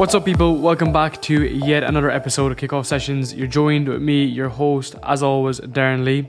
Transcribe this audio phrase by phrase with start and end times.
[0.00, 0.56] What's up, people?
[0.56, 3.34] Welcome back to yet another episode of Kickoff Sessions.
[3.34, 6.26] You're joined with me, your host, as always, Darren Lee,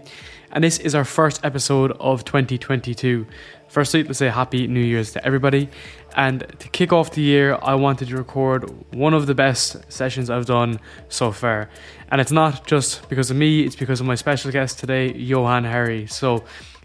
[0.51, 3.25] and this is our first episode of 2022.
[3.69, 5.69] Firstly, let's say Happy New Year's to everybody.
[6.17, 10.29] And to kick off the year, I wanted to record one of the best sessions
[10.29, 11.69] I've done so far.
[12.11, 15.63] And it's not just because of me, it's because of my special guest today, Johann
[15.63, 16.07] Hari.
[16.07, 16.43] So,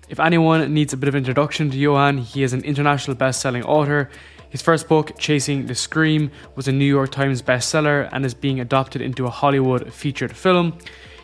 [0.09, 3.65] if anyone needs a bit of introduction to Johann, he is an international best selling
[3.65, 4.09] author.
[4.51, 8.60] His first book, Chasing the Scream, was a New York Times bestseller and is being
[8.60, 10.79] adapted into a Hollywood featured film.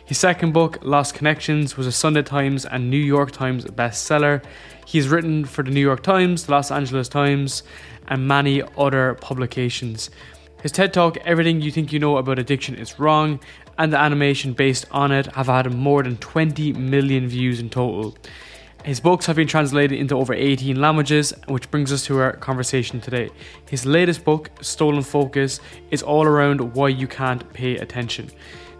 [0.05, 4.43] His second book, Lost Connections, was a Sunday Times and New York Times bestseller.
[4.85, 7.63] He's written for the New York Times, the Los Angeles Times,
[8.09, 10.09] and many other publications.
[10.61, 13.39] His TED Talk, Everything You Think You Know About Addiction Is Wrong,
[13.77, 18.15] and the animation based on it have had more than 20 million views in total.
[18.83, 22.99] His books have been translated into over 18 languages, which brings us to our conversation
[22.99, 23.29] today.
[23.69, 28.29] His latest book, Stolen Focus, is all around why you can't pay attention.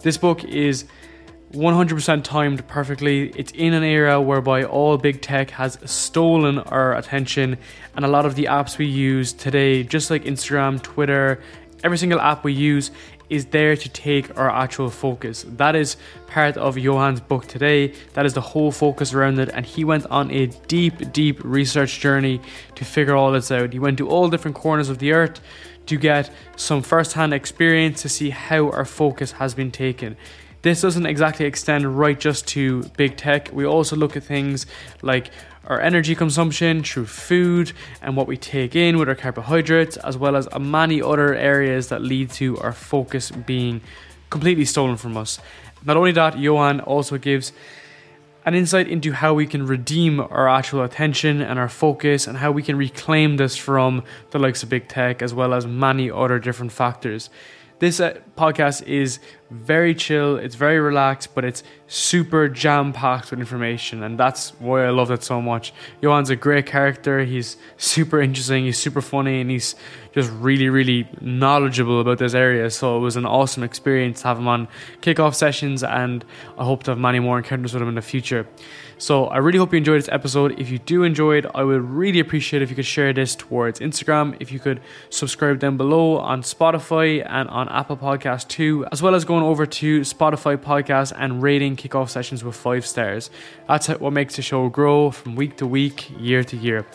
[0.01, 0.83] This book is
[1.53, 3.29] 100% timed perfectly.
[3.29, 7.57] It's in an era whereby all big tech has stolen our attention,
[7.95, 11.41] and a lot of the apps we use today, just like Instagram, Twitter,
[11.81, 12.91] every single app we use
[13.29, 15.45] is there to take our actual focus.
[15.47, 17.93] That is part of Johann's book today.
[18.13, 19.49] That is the whole focus around it.
[19.53, 22.41] And he went on a deep, deep research journey
[22.75, 23.73] to figure all this out.
[23.73, 25.39] He went to all different corners of the earth
[25.85, 30.15] to get some first hand experience to see how our focus has been taken.
[30.61, 33.49] This doesn't exactly extend right just to big tech.
[33.51, 34.65] We also look at things
[35.01, 35.29] like
[35.67, 40.35] our energy consumption through food and what we take in with our carbohydrates, as well
[40.35, 43.81] as many other areas that lead to our focus being
[44.29, 45.39] completely stolen from us.
[45.85, 47.53] Not only that, Johann also gives
[48.45, 52.51] an insight into how we can redeem our actual attention and our focus and how
[52.51, 56.39] we can reclaim this from the likes of big tech as well as many other
[56.39, 57.29] different factors.
[57.79, 59.19] This uh, podcast is
[59.49, 64.85] very chill, it's very relaxed, but it's super jam packed with information, and that's why
[64.85, 65.73] I love it so much.
[66.01, 69.75] Johann's a great character, he's super interesting, he's super funny, and he's
[70.13, 72.69] just really, really knowledgeable about this area.
[72.69, 74.67] So it was an awesome experience to have him on
[75.01, 76.23] kickoff sessions, and
[76.57, 78.47] I hope to have many more encounters with him in the future.
[78.97, 80.59] So I really hope you enjoyed this episode.
[80.59, 83.79] If you do enjoy it, I would really appreciate if you could share this towards
[83.79, 84.37] Instagram.
[84.39, 84.79] If you could
[85.09, 89.65] subscribe down below on Spotify and on Apple Podcast too, as well as going over
[89.65, 93.29] to Spotify Podcast and rating kickoff sessions with five stars.
[93.67, 96.85] That's what makes the show grow from week to week, year to year.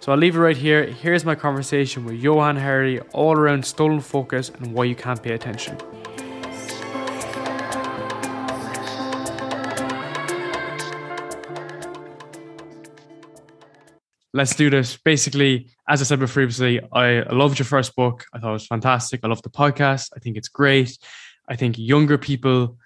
[0.00, 0.84] So I'll leave it right here.
[0.86, 5.34] Here's my conversation with Johann Hari all around stolen focus and why you can't pay
[5.34, 5.78] attention.
[14.34, 14.96] let's do this.
[14.96, 18.24] Basically, as I said before previously, I loved your first book.
[18.32, 19.20] I thought it was fantastic.
[19.22, 20.10] I love the podcast.
[20.16, 20.98] I think it's great.
[21.48, 22.78] I think younger people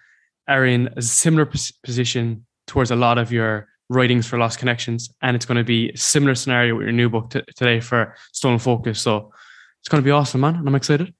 [0.48, 1.50] are in a similar
[1.82, 5.90] position towards a lot of your writings for Lost Connections, and it's going to be
[5.90, 9.00] a similar scenario with your new book t- today for Stolen Focus.
[9.00, 9.32] So
[9.80, 11.14] it's going to be awesome, man, and I'm excited.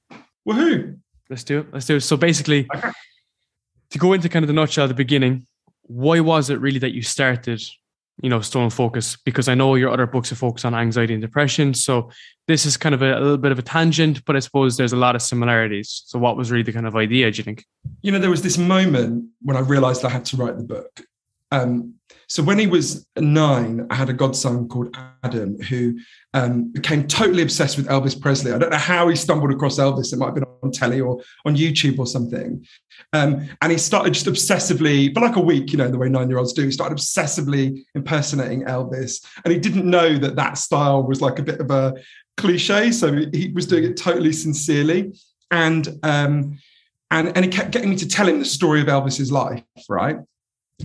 [0.47, 0.97] Woohoo!
[1.29, 1.67] Let's do it.
[1.71, 2.01] Let's do it.
[2.01, 2.91] So basically, okay.
[3.91, 5.45] to go into kind of the nutshell at the beginning,
[5.83, 7.61] why was it really that you started
[8.21, 11.21] you know, stolen focus because I know your other books are focused on anxiety and
[11.21, 11.73] depression.
[11.73, 12.09] So
[12.47, 14.93] this is kind of a, a, little bit of a tangent, but I suppose there's
[14.93, 16.03] a lot of similarities.
[16.05, 17.65] So what was really the kind of idea, do you think?
[18.01, 21.01] You know, there was this moment when I realized I had to write the book.
[21.51, 21.96] Um,
[22.27, 25.97] so when he was nine, I had a godson called Adam who
[26.33, 28.51] um, became totally obsessed with Elvis Presley.
[28.51, 30.11] I don't know how he stumbled across Elvis.
[30.11, 32.65] It might have been on telly or on YouTube or something.
[33.13, 36.53] Um, and he started just obsessively, for like a week, you know, the way nine-year-olds
[36.53, 39.25] do, he started obsessively impersonating Elvis.
[39.45, 41.93] And he didn't know that that style was like a bit of a
[42.35, 42.91] cliche.
[42.91, 45.13] So he was doing it totally sincerely.
[45.49, 46.59] And um,
[47.09, 50.17] and, and he kept getting me to tell him the story of Elvis's life, right?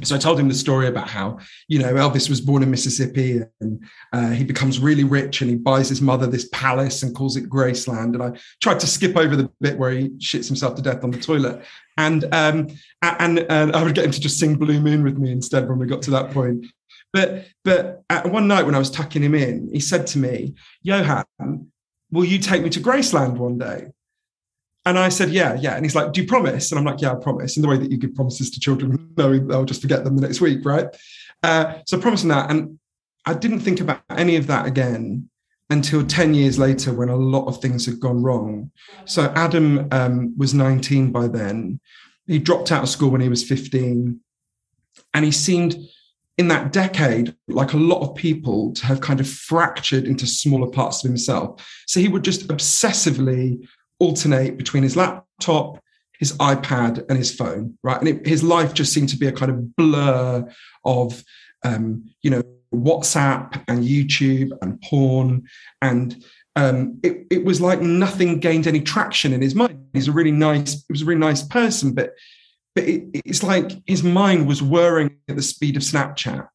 [0.03, 1.39] So I told him the story about how
[1.69, 5.57] you know Elvis was born in Mississippi and uh, he becomes really rich and he
[5.57, 8.15] buys his mother this palace and calls it Graceland.
[8.15, 11.11] And I tried to skip over the bit where he shits himself to death on
[11.11, 11.63] the toilet,
[11.99, 12.69] and um,
[13.03, 15.79] and, and I would get him to just sing Blue Moon with me instead when
[15.79, 16.67] we got to that point.
[17.13, 21.27] But but one night when I was tucking him in, he said to me, "Johann,
[22.11, 23.89] will you take me to Graceland one day?"
[24.85, 25.77] And I said, yeah, yeah.
[25.77, 26.73] And he's like, do you promise?
[26.73, 27.57] And I'm like, yeah, I promise.
[27.57, 30.23] In the way that you give promises to children, knowing they'll just forget them the
[30.23, 30.87] next week, right?
[31.43, 32.51] Uh, so promising that.
[32.51, 32.79] And
[33.25, 35.29] I didn't think about any of that again
[35.71, 38.71] until 10 years later when a lot of things had gone wrong.
[39.05, 41.81] So Adam um, was 19 by then.
[42.27, 44.21] He dropped out of school when he was 15.
[45.15, 45.77] And he seemed
[46.39, 50.71] in that decade, like a lot of people, to have kind of fractured into smaller
[50.71, 51.65] parts of himself.
[51.87, 53.67] So he would just obsessively
[54.03, 55.79] alternate between his laptop,
[56.19, 57.99] his iPad, and his phone, right?
[57.99, 60.49] And it, his life just seemed to be a kind of blur
[60.85, 61.25] of,
[61.65, 62.43] um, you know,
[62.75, 65.49] WhatsApp and YouTube and porn.
[65.81, 66.25] And
[66.57, 69.87] um, it, it was like nothing gained any traction in his mind.
[69.93, 72.13] He's a really nice, he was a really nice person, but
[72.75, 76.49] but it, it's like his mind was whirring at the speed of Snapchat.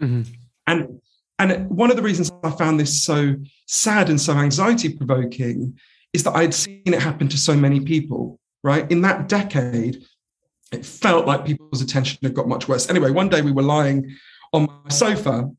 [0.00, 0.22] Mm-hmm.
[0.66, 1.00] And
[1.38, 3.36] and one of the reasons I found this so
[3.66, 5.78] sad and so anxiety provoking
[6.14, 8.90] is that I'd seen it happen to so many people, right?
[8.90, 10.04] In that decade,
[10.72, 12.88] it felt like people's attention had got much worse.
[12.88, 14.16] Anyway, one day we were lying
[14.52, 15.50] on my sofa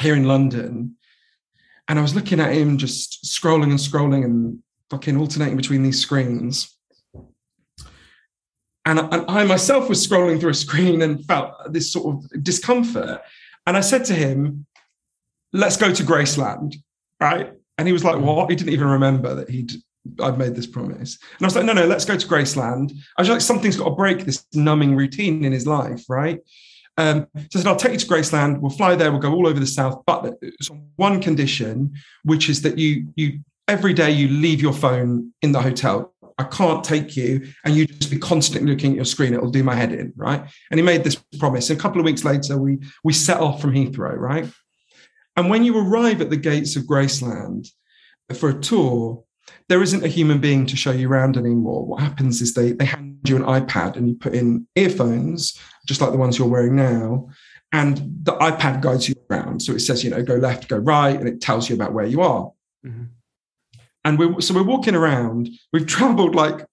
[0.00, 0.96] here in London,
[1.88, 6.00] and I was looking at him just scrolling and scrolling and fucking alternating between these
[6.00, 6.76] screens.
[8.86, 12.42] And I, and I myself was scrolling through a screen and felt this sort of
[12.42, 13.20] discomfort.
[13.66, 14.66] And I said to him,
[15.52, 16.76] let's go to Graceland,
[17.20, 17.52] right?
[17.80, 18.50] And he was like, what?
[18.50, 19.72] He didn't even remember that he'd
[20.22, 21.18] I'd made this promise.
[21.38, 22.92] And I was like, no, no, let's go to Graceland.
[23.16, 26.40] I was like, something's got to break this numbing routine in his life, right?
[26.98, 28.60] Um, so I said, I'll take you to Graceland.
[28.60, 29.10] We'll fly there.
[29.10, 31.94] We'll go all over the south, but it's on one condition,
[32.24, 36.12] which is that you you every day you leave your phone in the hotel.
[36.38, 39.32] I can't take you, and you just be constantly looking at your screen.
[39.32, 40.42] It'll do my head in, right?
[40.70, 41.70] And he made this promise.
[41.70, 44.50] And a couple of weeks later, we we set off from Heathrow, right?
[45.40, 47.70] And when you arrive at the gates of Graceland
[48.34, 49.24] for a tour,
[49.70, 51.86] there isn't a human being to show you around anymore.
[51.86, 56.02] What happens is they they hand you an iPad and you put in earphones, just
[56.02, 57.30] like the ones you're wearing now,
[57.72, 59.62] and the iPad guides you around.
[59.62, 62.04] So it says, you know, go left, go right, and it tells you about where
[62.04, 62.52] you are.
[62.84, 63.04] Mm-hmm.
[64.04, 65.48] And we're so we're walking around.
[65.72, 66.66] We've traveled like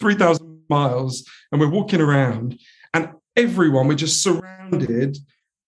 [0.00, 2.58] 3,000 miles and we're walking around,
[2.94, 5.18] and everyone, we're just surrounded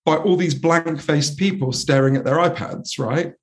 [0.09, 3.35] by all these blank faced people staring at their iPads, right?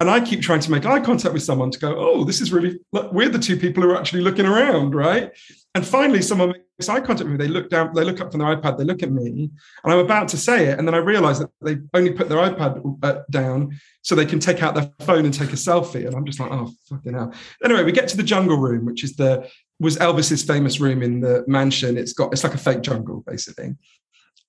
[0.00, 2.52] And I keep trying to make eye contact with someone to go, oh, this is
[2.52, 5.32] really, we're the two people who are actually looking around, right?
[5.74, 7.46] And finally, someone makes eye contact with me.
[7.46, 9.50] They look down, they look up from their iPad, they look at me,
[9.84, 10.78] and I'm about to say it.
[10.78, 14.40] And then I realize that they only put their iPad uh, down so they can
[14.40, 16.06] take out their phone and take a selfie.
[16.06, 17.32] And I'm just like, oh, fucking hell.
[17.64, 19.46] Anyway, we get to the jungle room, which is the,
[19.78, 21.98] was Elvis's famous room in the mansion.
[21.98, 23.74] It's got, it's like a fake jungle, basically.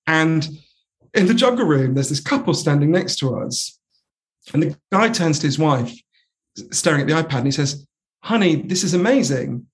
[0.06, 0.46] And
[1.14, 3.78] in the jungle room, there's this couple standing next to us.
[4.52, 5.92] And the guy turns to his wife,
[6.70, 7.86] staring at the iPad, and he says,
[8.22, 9.66] honey, this is amazing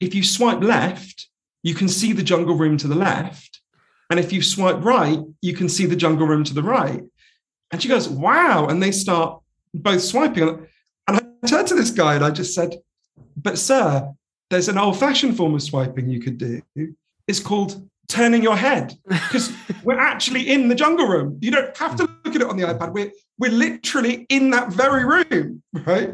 [0.00, 1.28] if you swipe left,
[1.62, 3.60] you can see the jungle room to the left.
[4.10, 7.02] And if you swipe right, you can see the jungle room to the right.
[7.70, 8.66] And she goes, wow.
[8.66, 9.40] And they start
[9.72, 10.66] both swiping.
[11.08, 12.76] And I turned to this guy and I just said,
[13.36, 14.12] but sir,
[14.50, 16.62] there's an old fashioned form of swiping you could do.
[17.26, 19.52] It's called turning your head because
[19.84, 21.38] we're actually in the jungle room.
[21.40, 22.92] You don't have to look at it on the iPad.
[22.92, 26.10] We're, we're literally in that very room, right?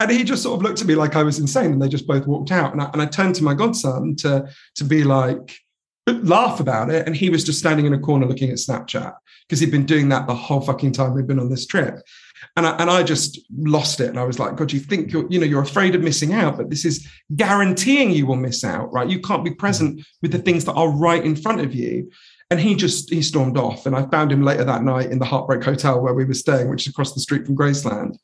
[0.00, 2.06] And he just sort of looked at me like I was insane, and they just
[2.06, 2.72] both walked out.
[2.72, 5.58] And I, and I turned to my godson to to be like,
[6.06, 9.14] laugh about it, and he was just standing in a corner looking at Snapchat
[9.46, 12.00] because he'd been doing that the whole fucking time we'd been on this trip.
[12.56, 14.08] And I, and I just lost it.
[14.08, 16.56] And I was like, God, you think you're, you know, you're afraid of missing out,
[16.56, 17.06] but this is
[17.36, 19.08] guaranteeing you will miss out, right?
[19.08, 22.10] You can't be present with the things that are right in front of you.
[22.50, 23.84] And he just he stormed off.
[23.86, 26.70] And I found him later that night in the Heartbreak Hotel where we were staying,
[26.70, 28.16] which is across the street from Graceland.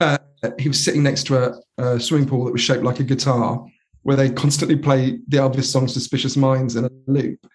[0.00, 0.18] Uh,
[0.58, 3.64] he was sitting next to a, a, swimming pool that was shaped like a guitar,
[4.02, 7.46] where they constantly play the Elvis song "Suspicious Minds" in a loop.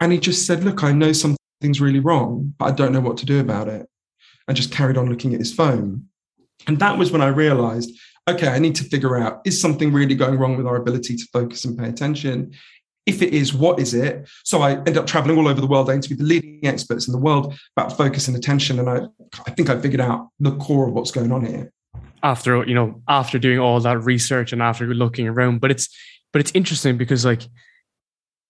[0.00, 3.16] And he just said, "Look, I know something's really wrong, but I don't know what
[3.18, 3.88] to do about it,"
[4.48, 6.06] and just carried on looking at his phone.
[6.66, 7.90] And that was when I realized,
[8.28, 11.26] okay, I need to figure out is something really going wrong with our ability to
[11.32, 12.52] focus and pay attention?
[13.06, 14.28] If it is, what is it?
[14.44, 17.12] So I ended up traveling all over the world, I interviewed the leading experts in
[17.12, 18.80] the world about focus and attention.
[18.80, 19.02] And I,
[19.46, 21.72] I think I figured out the core of what's going on here.
[22.22, 25.60] After, you know, after doing all that research and after looking around.
[25.60, 25.88] But it's
[26.32, 27.42] but it's interesting because like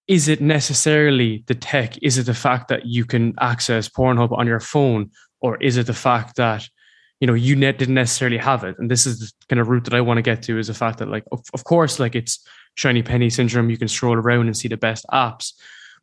[0.08, 2.00] is it necessarily the tech?
[2.02, 5.10] Is it the fact that you can access Pornhub on your phone?
[5.40, 6.68] Or is it the fact that
[7.20, 9.84] you know you net didn't necessarily have it and this is the kind of route
[9.84, 12.14] that i want to get to is the fact that like of, of course like
[12.14, 15.52] it's shiny penny syndrome, you can stroll around and see the best apps.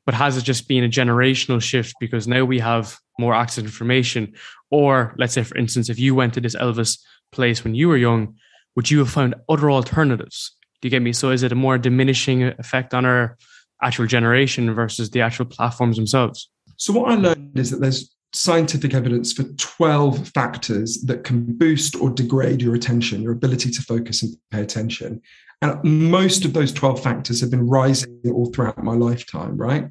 [0.05, 3.67] But has it just been a generational shift because now we have more access to
[3.67, 4.33] information?
[4.69, 6.99] Or let's say, for instance, if you went to this Elvis
[7.31, 8.35] place when you were young,
[8.75, 10.57] would you have found other alternatives?
[10.81, 11.13] Do you get me?
[11.13, 13.37] So is it a more diminishing effect on our
[13.81, 16.49] actual generation versus the actual platforms themselves?
[16.75, 21.95] So what I learned is that there's scientific evidence for 12 factors that can boost
[21.95, 25.21] or degrade your attention, your ability to focus and pay attention.
[25.61, 29.89] And most of those 12 factors have been rising all throughout my lifetime, right?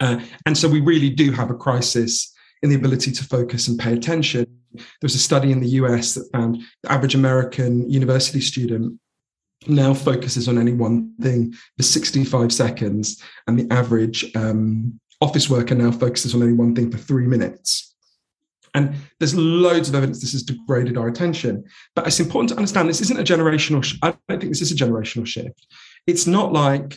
[0.00, 2.32] Uh, and so we really do have a crisis
[2.62, 4.46] in the ability to focus and pay attention.
[4.74, 8.98] There was a study in the US that found the average American university student
[9.66, 15.74] now focuses on any one thing for 65 seconds, and the average um, office worker
[15.74, 17.94] now focuses on only one thing for three minutes.
[18.74, 21.64] And there's loads of evidence this has degraded our attention.
[21.94, 23.82] But it's important to understand this isn't a generational.
[23.82, 25.66] Sh- I don't think this is a generational shift.
[26.06, 26.92] It's not like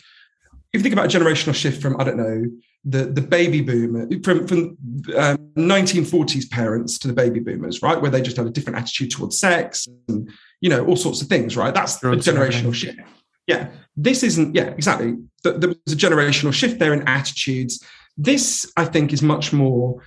[0.72, 2.44] if you think about a generational shift from I don't know
[2.84, 4.76] the the baby boomer from from
[5.16, 9.10] um, 1940s parents to the baby boomers, right, where they just had a different attitude
[9.10, 11.74] towards sex and you know all sorts of things, right?
[11.74, 12.98] That's a generational shift.
[13.46, 14.54] Yeah, this isn't.
[14.54, 15.16] Yeah, exactly.
[15.42, 17.84] There was a generational shift there in attitudes.
[18.16, 20.02] This, I think, is much more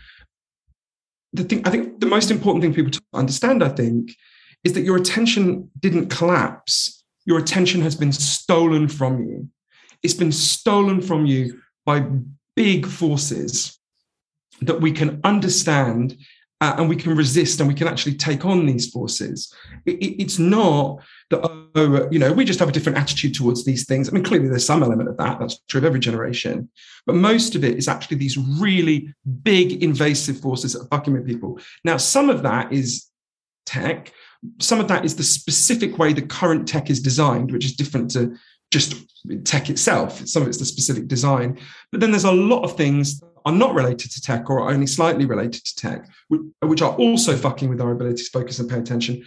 [1.33, 4.15] the thing, I think the most important thing for people to understand, I think,
[4.63, 7.03] is that your attention didn't collapse.
[7.25, 9.49] Your attention has been stolen from you.
[10.03, 12.05] It's been stolen from you by
[12.55, 13.79] big forces
[14.61, 16.17] that we can understand
[16.63, 19.53] uh, and we can resist and we can actually take on these forces.
[19.85, 21.41] It, it, it's not that,
[21.75, 24.07] oh, you know, we just have a different attitude towards these things.
[24.07, 25.39] I mean, clearly there's some element of that.
[25.39, 26.69] That's true of every generation.
[27.05, 31.27] But most of it is actually these really big invasive forces that are fucking with
[31.27, 31.59] people.
[31.83, 33.07] Now, some of that is
[33.65, 34.13] tech.
[34.61, 38.11] Some of that is the specific way the current tech is designed, which is different
[38.11, 38.37] to
[38.71, 38.95] just
[39.43, 40.25] tech itself.
[40.25, 41.59] Some of it's the specific design.
[41.91, 45.25] But then there's a lot of things are not related to tech or only slightly
[45.25, 46.07] related to tech,
[46.61, 49.23] which are also fucking with our ability to focus and pay attention.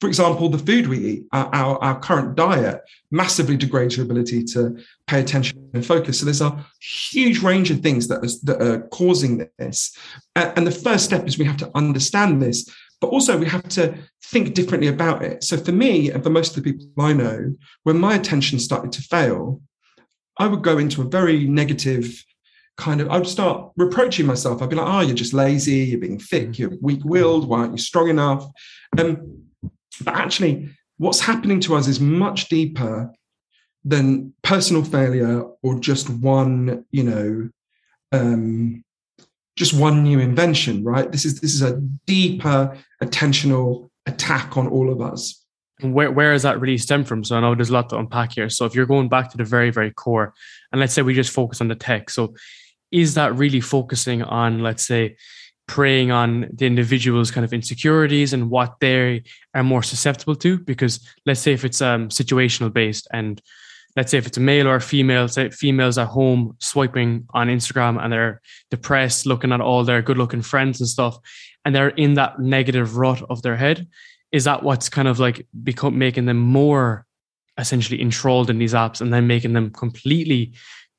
[0.00, 2.80] For example, the food we eat, our, our, current diet,
[3.12, 4.76] massively degrades your ability to
[5.06, 6.18] pay attention and focus.
[6.18, 9.96] So there's a huge range of things that are causing this.
[10.34, 12.68] And the first step is we have to understand this,
[13.00, 15.44] but also we have to think differently about it.
[15.44, 17.54] So for me, and for most of the people I know,
[17.84, 19.60] when my attention started to fail,
[20.36, 22.24] I would go into a very negative
[22.76, 24.62] kind of, I would start reproaching myself.
[24.62, 26.58] I'd be like, oh, you're just lazy, you're being thick, mm.
[26.58, 28.46] you're weak willed, why aren't you strong enough?
[28.98, 29.44] Um,
[30.04, 33.12] but actually, what's happening to us is much deeper
[33.84, 37.50] than personal failure or just one, you know,
[38.12, 38.84] um,
[39.56, 41.10] just one new invention, right?
[41.10, 45.44] This is this is a deeper attentional attack on all of us.
[45.82, 47.24] where where that really stem from?
[47.24, 48.48] So I know there's a lot to unpack here.
[48.48, 50.32] So if you're going back to the very very core,
[50.70, 52.34] and let's say we just focus on the tech, so
[52.92, 55.16] is that really focusing on, let's say,
[55.66, 59.22] preying on the individual's kind of insecurities and what they
[59.54, 60.58] are more susceptible to?
[60.58, 63.40] Because let's say if it's um, situational based and
[63.96, 67.48] let's say if it's a male or a female, say females at home swiping on
[67.48, 71.18] Instagram and they're depressed, looking at all their good looking friends and stuff,
[71.64, 73.86] and they're in that negative rut of their head.
[74.32, 77.06] Is that what's kind of like become making them more
[77.58, 80.54] essentially enthralled in these apps and then making them completely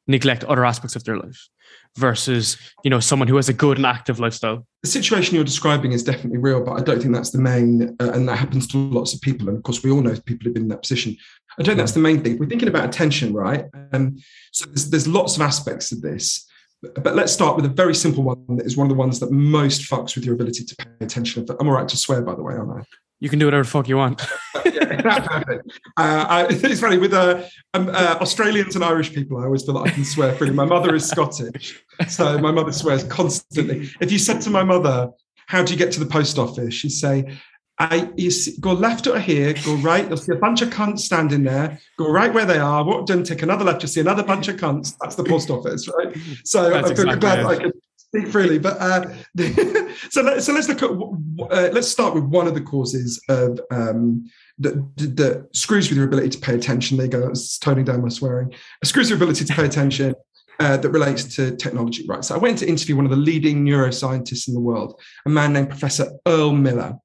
[0.08, 1.50] neglect other aspects of their life?
[1.96, 4.66] Versus you know someone who has a good and active lifestyle.
[4.82, 8.12] The situation you're describing is definitely real but i don't think that's the main uh,
[8.12, 9.48] and that happens to lots of people.
[9.48, 11.16] And of course we all know people who've been in that position.
[11.58, 12.38] I don't think that's the main thing.
[12.38, 13.66] We're thinking about attention right?
[13.92, 14.18] Um,
[14.52, 16.48] so there's, there's lots of aspects of this.
[16.96, 19.32] But let's start with a very simple one that is one of the ones that
[19.32, 21.46] most fucks with your ability to pay attention.
[21.58, 22.84] I'm all right to swear, by the way, aren't I?
[23.24, 24.22] You can do whatever the fuck you want.
[24.54, 25.56] uh,
[25.96, 27.42] I, it's funny with uh,
[27.74, 29.38] um, uh, Australians and Irish people.
[29.38, 30.54] I always feel like I can swear freely.
[30.54, 33.90] My mother is Scottish, so my mother swears constantly.
[34.02, 35.10] If you said to my mother,
[35.48, 37.40] "How do you get to the post office?" she'd say,
[37.80, 40.06] I, you see, go left or here, go right.
[40.06, 41.80] You'll see a bunch of cunts standing there.
[41.98, 42.84] Go right where they are.
[42.84, 43.82] Walk down, take another left.
[43.84, 44.96] You'll see another bunch of cunts.
[45.02, 46.14] That's the post office, right?
[46.44, 47.46] So That's I'm exactly glad.
[47.46, 47.72] I can
[48.14, 48.60] speak freely.
[48.60, 49.12] But uh,
[50.10, 53.60] so let, so let's look at uh, let's start with one of the causes of
[53.72, 54.30] um,
[54.60, 56.98] that, that screws with your ability to pay attention.
[56.98, 57.28] There you go.
[57.30, 58.54] It's toning down my swearing.
[58.84, 60.16] Screws your ability to pay attention.
[60.60, 62.24] Uh, that relates to technology, right?
[62.24, 65.52] So I went to interview one of the leading neuroscientists in the world, a man
[65.52, 67.00] named Professor Earl Miller,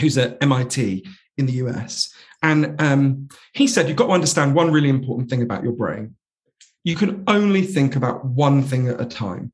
[0.00, 1.06] who's at MIT
[1.38, 2.12] in the US.
[2.42, 6.16] And um, he said, you've got to understand one really important thing about your brain.
[6.82, 9.52] You can only think about one thing at a time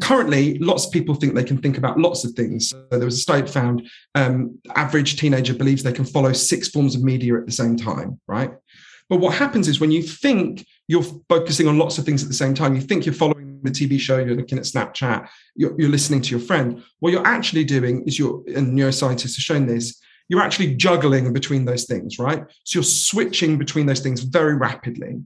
[0.00, 2.70] currently lots of people think they can think about lots of things.
[2.70, 6.94] So there was a study found um, average teenager believes they can follow six forms
[6.94, 8.52] of media at the same time right?
[9.08, 12.34] But what happens is when you think you're focusing on lots of things at the
[12.34, 15.90] same time you think you're following the tv show you're looking at snapchat you're, you're
[15.90, 20.00] listening to your friend what you're actually doing is you're and neuroscientists have shown this
[20.28, 22.44] you're actually juggling between those things right?
[22.64, 25.22] So you're switching between those things very rapidly.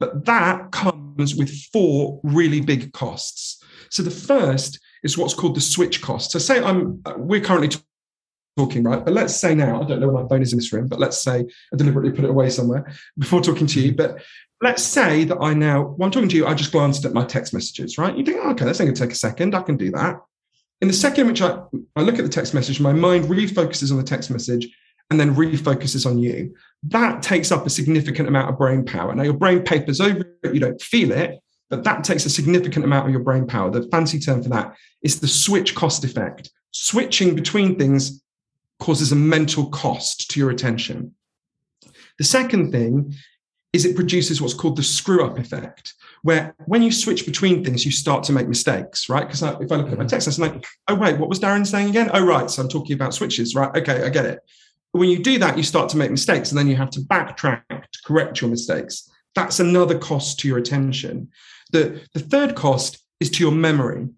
[0.00, 3.57] But that comes with four really big costs
[3.90, 6.32] so the first is what's called the switch cost.
[6.32, 7.70] So say I'm we're currently
[8.56, 9.04] talking, right?
[9.04, 10.98] But let's say now, I don't know where my phone is in this room, but
[10.98, 13.94] let's say I deliberately put it away somewhere before talking to you.
[13.94, 14.20] But
[14.60, 17.24] let's say that I now, while I'm talking to you, I just glanced at my
[17.24, 18.16] text messages, right?
[18.16, 19.54] You think, okay, that's going to take a second.
[19.54, 20.20] I can do that.
[20.80, 21.60] In the second which I,
[21.96, 24.68] I look at the text message, my mind refocuses on the text message
[25.10, 26.54] and then refocuses on you.
[26.84, 29.14] That takes up a significant amount of brain power.
[29.14, 32.84] Now, your brain papers over it, you don't feel it, but that takes a significant
[32.84, 33.70] amount of your brain power.
[33.70, 36.50] The fancy term for that is the switch cost effect.
[36.70, 38.22] Switching between things
[38.78, 41.14] causes a mental cost to your attention.
[42.18, 43.14] The second thing
[43.72, 47.84] is it produces what's called the screw up effect, where when you switch between things,
[47.84, 49.26] you start to make mistakes, right?
[49.26, 50.06] Because uh, if I look at my mm-hmm.
[50.06, 52.10] text, I'm like, oh, wait, what was Darren saying again?
[52.14, 52.50] Oh, right.
[52.50, 53.74] So I'm talking about switches, right?
[53.76, 54.40] Okay, I get it.
[54.92, 57.00] But when you do that, you start to make mistakes and then you have to
[57.00, 59.10] backtrack to correct your mistakes.
[59.34, 61.28] That's another cost to your attention.
[61.70, 64.08] The, the third cost is to your memory.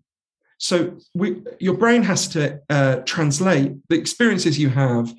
[0.58, 5.12] So we, your brain has to uh, translate the experiences you have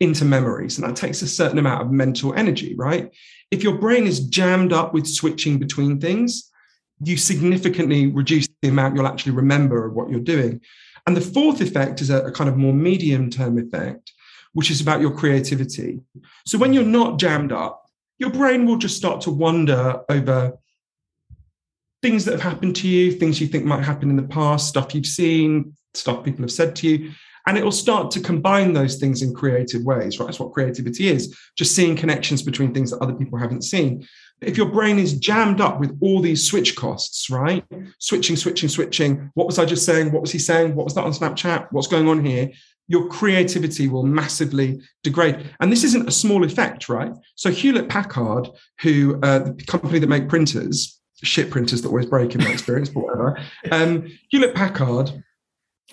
[0.00, 3.10] into memories, and that takes a certain amount of mental energy, right?
[3.50, 6.50] If your brain is jammed up with switching between things,
[7.04, 10.60] you significantly reduce the amount you'll actually remember of what you're doing.
[11.06, 14.12] And the fourth effect is a, a kind of more medium term effect,
[14.52, 16.00] which is about your creativity.
[16.46, 17.86] So when you're not jammed up,
[18.18, 20.52] your brain will just start to wander over
[22.02, 24.94] things that have happened to you, things you think might happen in the past, stuff
[24.94, 27.12] you've seen, stuff people have said to you.
[27.46, 30.26] And it will start to combine those things in creative ways, right?
[30.26, 34.06] That's what creativity is just seeing connections between things that other people haven't seen.
[34.38, 37.64] But if your brain is jammed up with all these switch costs, right?
[37.98, 39.30] Switching, switching, switching.
[39.34, 40.12] What was I just saying?
[40.12, 40.74] What was he saying?
[40.74, 41.68] What was that on Snapchat?
[41.70, 42.50] What's going on here?
[42.86, 45.50] Your creativity will massively degrade.
[45.60, 47.12] And this isn't a small effect, right?
[47.34, 48.48] So Hewlett Packard,
[48.80, 52.88] who uh, the company that make printers, shit printers that always break in my experience,
[52.88, 53.38] but whatever.
[53.70, 55.22] Um, Hewlett Packard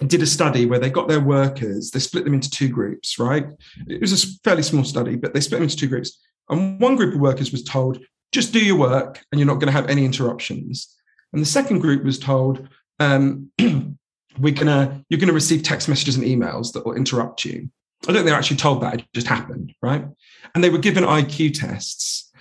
[0.07, 3.45] did a study where they got their workers, they split them into two groups, right?
[3.87, 6.19] It was a fairly small study, but they split them into two groups.
[6.49, 7.99] And one group of workers was told,
[8.31, 10.95] just do your work and you're not going to have any interruptions.
[11.33, 12.67] And the second group was told,
[12.99, 13.51] um,
[14.39, 17.69] we're gonna, you're gonna receive text messages and emails that will interrupt you.
[18.03, 20.05] I don't think they're actually told that, it just happened, right?
[20.55, 22.31] And they were given IQ tests.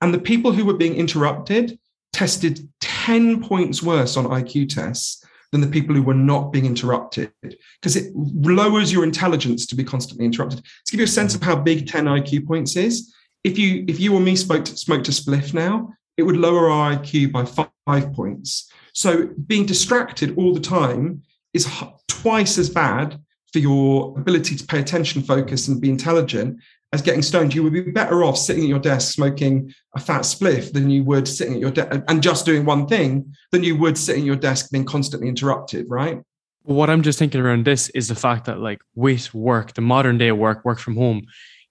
[0.00, 1.78] And the people who were being interrupted
[2.12, 7.32] tested 10 points worse on IQ tests than the people who were not being interrupted
[7.42, 10.62] because it lowers your intelligence to be constantly interrupted.
[10.62, 13.98] To give you a sense of how big 10 IQ points is, if you if
[13.98, 18.12] you or me smoked smoked a spliff now, it would lower our IQ by five
[18.12, 18.70] points.
[18.92, 21.22] So being distracted all the time
[21.54, 21.66] is
[22.06, 23.18] twice as bad
[23.52, 26.60] for your ability to pay attention, focus, and be intelligent
[26.92, 30.22] as getting stoned, you would be better off sitting at your desk smoking a fat
[30.22, 33.76] spliff than you would sitting at your desk and just doing one thing than you
[33.76, 36.20] would sitting at your desk being constantly interrupted, right?
[36.62, 40.18] What I'm just thinking around this is the fact that, like, with work, the modern
[40.18, 41.22] day work, work from home,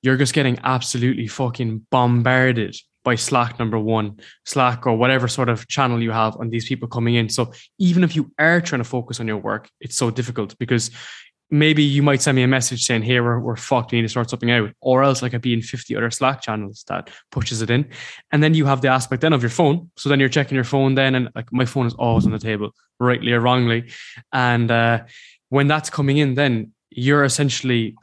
[0.01, 5.67] you're just getting absolutely fucking bombarded by Slack number one, Slack or whatever sort of
[5.67, 7.29] channel you have on these people coming in.
[7.29, 10.91] So even if you are trying to focus on your work, it's so difficult because
[11.51, 14.09] maybe you might send me a message saying, Hey, we're, we're fucked, we need to
[14.09, 14.71] sort something out.
[14.81, 17.89] Or else like I'd be in 50 other Slack channels that pushes it in.
[18.31, 19.89] And then you have the aspect then of your phone.
[19.97, 22.39] So then you're checking your phone then, and like my phone is always on the
[22.39, 23.91] table, rightly or wrongly.
[24.31, 25.03] And uh,
[25.49, 27.95] when that's coming in, then you're essentially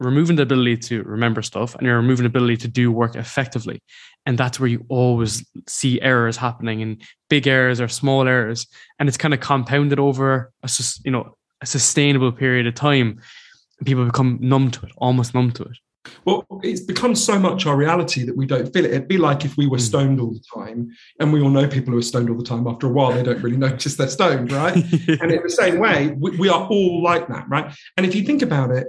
[0.00, 3.82] removing the ability to remember stuff and you're removing the ability to do work effectively.
[4.24, 8.66] And that's where you always see errors happening and big errors or small errors.
[8.98, 10.70] And it's kind of compounded over a,
[11.04, 13.20] you know, a sustainable period of time,
[13.84, 15.78] people become numb to it, almost numb to it.
[16.24, 18.92] Well, it's become so much our reality that we don't feel it.
[18.92, 19.82] It'd be like if we were hmm.
[19.82, 22.66] stoned all the time, and we all know people who are stoned all the time.
[22.66, 24.74] After a while, they don't really notice they're stoned, right?
[24.74, 27.72] and in the same way, we, we, are all like that, right?
[27.96, 28.88] And if you think about it,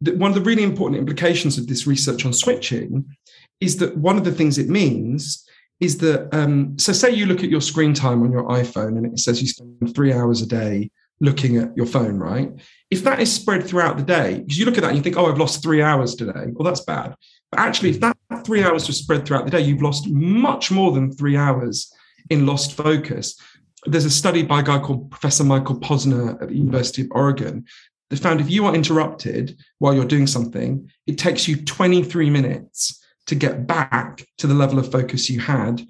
[0.00, 3.04] one of the really important implications of this research on switching
[3.60, 5.44] is that one of the things it means
[5.80, 9.06] is that um, so say you look at your screen time on your iPhone and
[9.06, 10.90] it says you spend three hours a day
[11.24, 12.52] looking at your phone, right?
[12.90, 15.16] If that is spread throughout the day, because you look at that and you think,
[15.16, 16.46] oh, I've lost three hours today.
[16.52, 17.14] Well, that's bad.
[17.50, 20.92] But actually, if that three hours was spread throughout the day, you've lost much more
[20.92, 21.92] than three hours
[22.30, 23.36] in lost focus.
[23.86, 27.64] There's a study by a guy called Professor Michael Posner at the University of Oregon
[28.10, 33.02] that found if you are interrupted while you're doing something, it takes you 23 minutes
[33.26, 35.86] to get back to the level of focus you had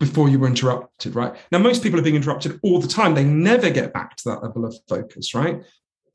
[0.00, 1.36] before you were interrupted, right?
[1.52, 3.14] Now, most people are being interrupted all the time.
[3.14, 5.62] They never get back to that level of focus, right?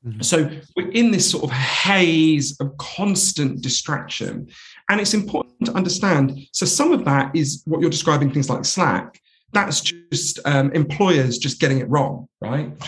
[0.04, 0.20] Mm-hmm.
[0.22, 4.48] So we're in this sort of haze of constant distraction.
[4.90, 6.36] And it's important to understand.
[6.52, 9.20] So some of that is what you're describing, things like Slack.
[9.52, 12.72] That's just um, employers just getting it wrong, right?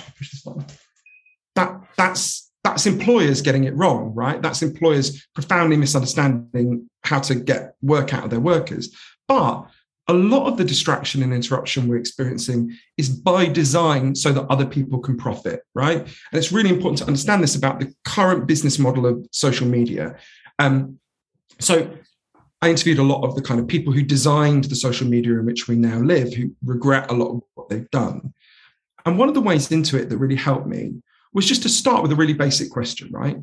[1.56, 4.40] That that's that's employers getting it wrong, right?
[4.40, 8.94] That's employers profoundly misunderstanding how to get work out of their workers.
[9.26, 9.66] But
[10.08, 14.64] a lot of the distraction and interruption we're experiencing is by design so that other
[14.64, 15.98] people can profit, right?
[15.98, 20.16] And it's really important to understand this about the current business model of social media.
[20.58, 20.98] Um,
[21.60, 21.90] so
[22.62, 25.44] I interviewed a lot of the kind of people who designed the social media in
[25.44, 28.32] which we now live, who regret a lot of what they've done.
[29.04, 31.02] And one of the ways into it that really helped me
[31.34, 33.36] was just to start with a really basic question, right?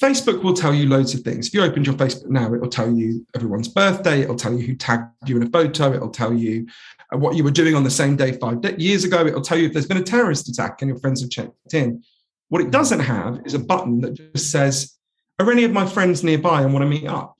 [0.00, 1.46] Facebook will tell you loads of things.
[1.46, 4.20] If you opened your Facebook now, it will tell you everyone's birthday.
[4.20, 5.92] It'll tell you who tagged you in a photo.
[5.94, 6.66] It'll tell you
[7.12, 9.24] uh, what you were doing on the same day five years ago.
[9.26, 12.02] It'll tell you if there's been a terrorist attack and your friends have checked in.
[12.48, 14.94] What it doesn't have is a button that just says,
[15.38, 17.36] "Are any of my friends nearby and want to meet up?"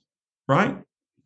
[0.47, 0.77] Right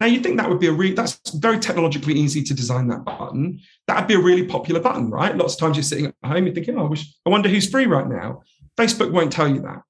[0.01, 3.05] now, you'd think that would be a really that's very technologically easy to design that
[3.05, 3.61] button.
[3.87, 5.35] That'd be a really popular button, right?
[5.35, 7.69] Lots of times you're sitting at home, you're thinking, "Oh, I wish I wonder who's
[7.69, 8.41] free right now."
[8.77, 9.83] Facebook won't tell you that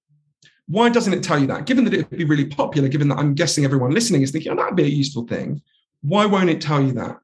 [0.71, 1.65] why doesn't it tell you that?
[1.65, 4.53] Given that it would be really popular, given that I'm guessing everyone listening is thinking,
[4.53, 5.61] oh, that'd be a useful thing.
[6.01, 7.17] Why won't it tell you that?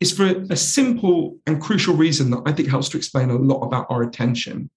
[0.00, 3.62] It's for a simple and crucial reason that I think helps to explain a lot
[3.62, 4.70] about our attention.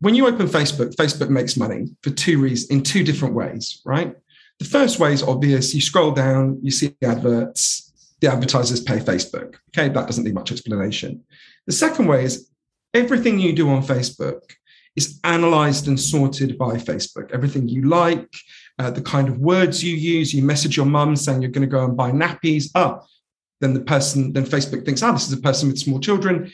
[0.00, 4.16] When you open Facebook, Facebook makes money for two reasons, in two different ways, right?
[4.58, 5.72] The first way is obvious.
[5.72, 9.54] You scroll down, you see adverts, the advertisers pay Facebook.
[9.70, 11.22] Okay, that doesn't need much explanation.
[11.66, 12.50] The second way is
[12.92, 14.40] everything you do on Facebook
[14.96, 17.30] is analyzed and sorted by Facebook.
[17.32, 18.28] Everything you like,
[18.78, 21.76] uh, the kind of words you use, you message your mum saying you're going to
[21.76, 22.70] go and buy nappies.
[22.74, 23.00] Ah,
[23.60, 26.52] then the person, then Facebook thinks, ah, this is a person with small children.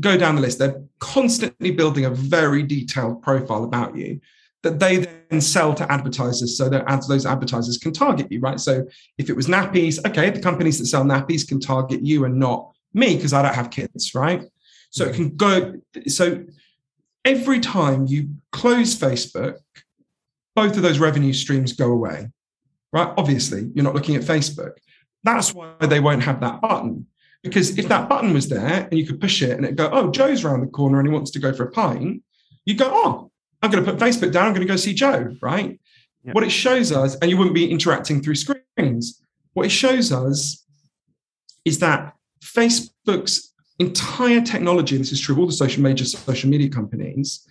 [0.00, 0.58] Go down the list.
[0.58, 4.20] They're constantly building a very detailed profile about you
[4.62, 8.58] that they then sell to advertisers so that ads, those advertisers can target you, right?
[8.58, 8.84] So
[9.16, 12.72] if it was nappies, okay, the companies that sell nappies can target you and not
[12.92, 14.42] me because I don't have kids, right?
[14.90, 15.74] So it can go.
[16.06, 16.44] So
[17.24, 19.56] every time you close Facebook,
[20.54, 22.28] both of those revenue streams go away,
[22.92, 23.12] right?
[23.16, 24.72] Obviously, you're not looking at Facebook.
[25.24, 27.06] That's why they won't have that button.
[27.42, 30.10] Because if that button was there and you could push it and it go, oh,
[30.10, 32.22] Joe's around the corner and he wants to go for a pint,
[32.64, 33.30] you go, oh,
[33.62, 34.46] I'm going to put Facebook down.
[34.46, 35.80] I'm going to go see Joe, right?
[36.24, 36.34] Yep.
[36.34, 39.22] What it shows us, and you wouldn't be interacting through screens.
[39.52, 40.64] What it shows us
[41.64, 46.68] is that Facebook's entire technology, this is true of all the social major social media
[46.68, 47.46] companies,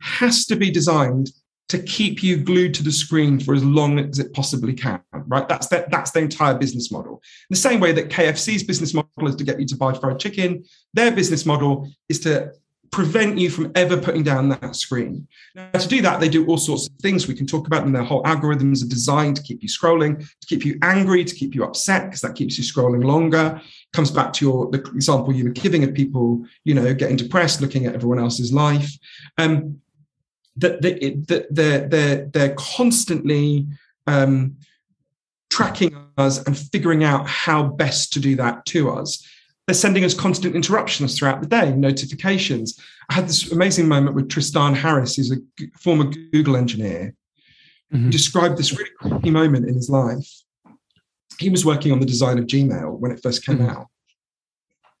[0.00, 1.30] has to be designed
[1.68, 5.48] to keep you glued to the screen for as long as it possibly can, right?
[5.48, 7.14] That's the, that's the entire business model.
[7.14, 10.18] In the same way that KFC's business model is to get you to buy fried
[10.18, 12.52] chicken, their business model is to
[12.92, 15.26] prevent you from ever putting down that screen.
[15.54, 17.26] Now, to do that, they do all sorts of things.
[17.26, 17.92] We can talk about them.
[17.92, 21.54] Their whole algorithms are designed to keep you scrolling, to keep you angry, to keep
[21.54, 23.60] you upset, because that keeps you scrolling longer.
[23.94, 27.62] Comes back to your the example you were giving of people, you know, getting depressed,
[27.62, 28.92] looking at everyone else's life.
[29.38, 29.80] Um,
[30.56, 33.66] that that they're they're they're constantly
[34.06, 34.58] um,
[35.48, 39.26] tracking us and figuring out how best to do that to us
[39.66, 42.80] they're sending us constant interruptions throughout the day, notifications.
[43.08, 45.36] I had this amazing moment with Tristan Harris, who's a
[45.78, 47.14] former Google engineer,
[47.92, 48.04] mm-hmm.
[48.04, 50.28] who described this really creepy moment in his life.
[51.38, 53.70] He was working on the design of Gmail when it first came mm-hmm.
[53.70, 53.86] out.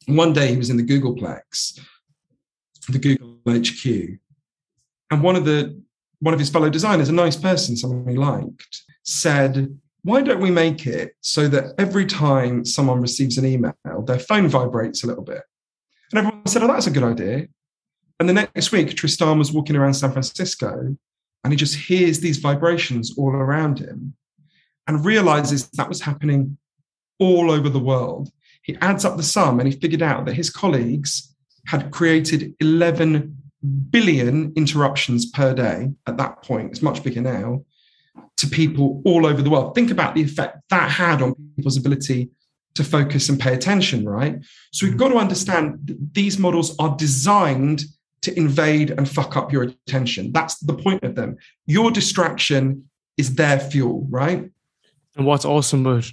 [0.06, 1.80] And one day he was in the Googleplex,
[2.88, 4.18] the Google HQ,
[5.10, 5.80] and one of the
[6.20, 10.50] one of his fellow designers, a nice person, someone he liked, said, why don't we
[10.50, 15.22] make it so that every time someone receives an email, their phone vibrates a little
[15.22, 15.42] bit?
[16.10, 17.46] And everyone said, oh, that's a good idea.
[18.18, 20.96] And the next week, Tristan was walking around San Francisco
[21.44, 24.14] and he just hears these vibrations all around him
[24.86, 26.58] and realizes that was happening
[27.18, 28.30] all over the world.
[28.62, 31.34] He adds up the sum and he figured out that his colleagues
[31.66, 33.36] had created 11
[33.90, 36.70] billion interruptions per day at that point.
[36.70, 37.64] It's much bigger now
[38.42, 39.74] to people all over the world.
[39.74, 42.28] Think about the effect that had on people's ability
[42.74, 44.36] to focus and pay attention, right?
[44.72, 45.78] So we've got to understand
[46.12, 47.84] these models are designed
[48.22, 50.32] to invade and fuck up your attention.
[50.32, 51.36] That's the point of them.
[51.66, 54.50] Your distraction is their fuel, right?
[55.16, 56.10] And what's awesome about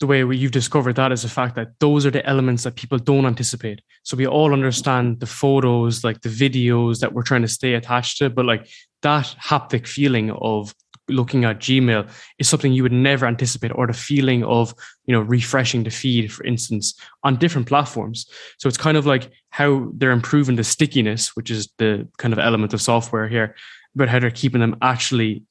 [0.00, 2.98] the way you've discovered that is the fact that those are the elements that people
[2.98, 3.82] don't anticipate.
[4.02, 8.18] So we all understand the photos, like the videos that we're trying to stay attached
[8.18, 8.68] to, but like
[9.02, 10.74] that haptic feeling of
[11.08, 14.74] looking at Gmail is something you would never anticipate, or the feeling of
[15.06, 16.94] you know refreshing the feed, for instance,
[17.24, 18.26] on different platforms.
[18.58, 22.38] So it's kind of like how they're improving the stickiness, which is the kind of
[22.38, 23.54] element of software here,
[23.94, 25.44] but how they're keeping them actually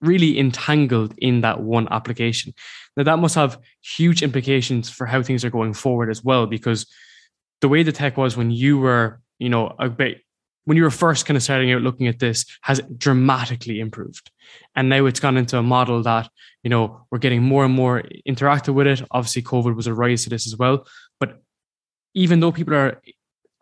[0.00, 2.54] really entangled in that one application.
[2.96, 6.86] Now that must have huge implications for how things are going forward as well, because
[7.60, 10.22] the way the tech was when you were, you know, a bit
[10.64, 14.30] when you were first kind of starting out looking at this has dramatically improved.
[14.76, 16.28] And now it's gone into a model that,
[16.62, 19.02] you know, we're getting more and more interactive with it.
[19.10, 20.86] Obviously, COVID was a rise to this as well.
[21.20, 21.42] But
[22.14, 23.00] even though people are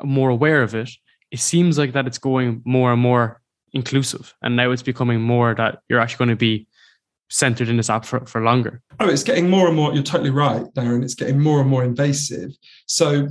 [0.03, 0.91] more aware of it,
[1.31, 3.41] it seems like that it's going more and more
[3.73, 4.35] inclusive.
[4.43, 6.67] And now it's becoming more that you're actually going to be
[7.29, 8.81] centered in this app for, for longer.
[9.01, 9.93] Oh, it's getting more and more.
[9.93, 11.03] You're totally right, Darren.
[11.03, 12.53] It's getting more and more invasive.
[12.87, 13.29] So,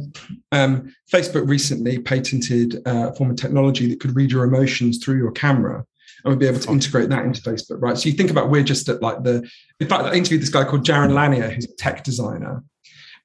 [0.51, 5.17] um, Facebook recently patented uh, a form of technology that could read your emotions through
[5.17, 5.77] your camera.
[6.23, 7.97] And we'll be able to integrate that into Facebook, right?
[7.97, 9.47] So you think about we're just at like the.
[9.79, 12.63] In fact, I interviewed this guy called Jaron Lanier, who's a tech designer,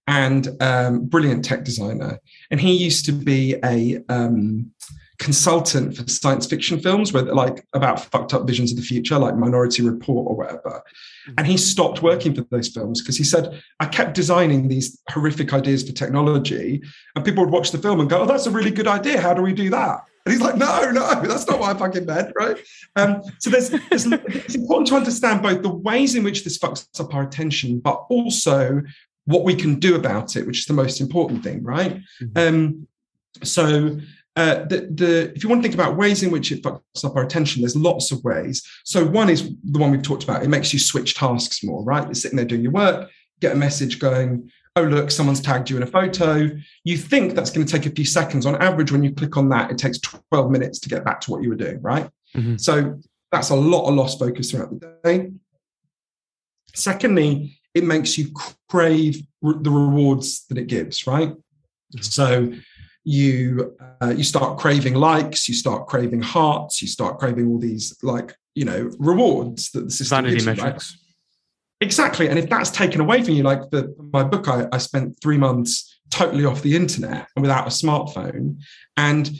[0.06, 4.70] and um, brilliant tech designer, and he used to be a um,
[5.20, 9.36] consultant for science fiction films where like about fucked up visions of the future like
[9.36, 10.82] minority report or whatever.
[11.36, 15.52] And he stopped working for those films because he said i kept designing these horrific
[15.52, 16.82] ideas for technology
[17.14, 19.20] and people would watch the film and go oh that's a really good idea.
[19.20, 22.06] How do we do that and he's like no no that's not what i fucking
[22.06, 22.56] meant right?
[22.96, 26.98] Um, so there's, there's it's important to understand both the ways in which this fucks
[26.98, 28.82] up our attention but also
[29.26, 32.00] what we can do about it which is the most important thing right?
[32.22, 32.38] Mm-hmm.
[32.38, 32.86] um,
[33.42, 33.98] so
[34.36, 37.16] uh, the, the, if you want to think about ways in which it fucks up
[37.16, 38.66] our attention, there's lots of ways.
[38.84, 40.42] So one is the one we've talked about.
[40.42, 42.04] It makes you switch tasks more, right?
[42.04, 45.76] You're sitting there doing your work, get a message going, oh, look, someone's tagged you
[45.76, 46.48] in a photo.
[46.84, 48.46] You think that's going to take a few seconds.
[48.46, 51.30] On average, when you click on that, it takes 12 minutes to get back to
[51.32, 52.08] what you were doing, right?
[52.36, 52.56] Mm-hmm.
[52.56, 53.00] So
[53.32, 55.32] that's a lot of lost focus throughout the day.
[56.74, 58.32] Secondly, it makes you
[58.68, 61.30] crave the rewards that it gives, right?
[61.30, 62.00] Mm-hmm.
[62.00, 62.52] So
[63.04, 67.96] you uh, you start craving likes, you start craving hearts, you start craving all these
[68.02, 70.92] like you know rewards that the system Vanity gives metrics.
[70.92, 71.86] You, right?
[71.86, 75.18] Exactly, and if that's taken away from you, like for my book, I, I spent
[75.22, 78.60] three months totally off the internet and without a smartphone,
[78.96, 79.30] and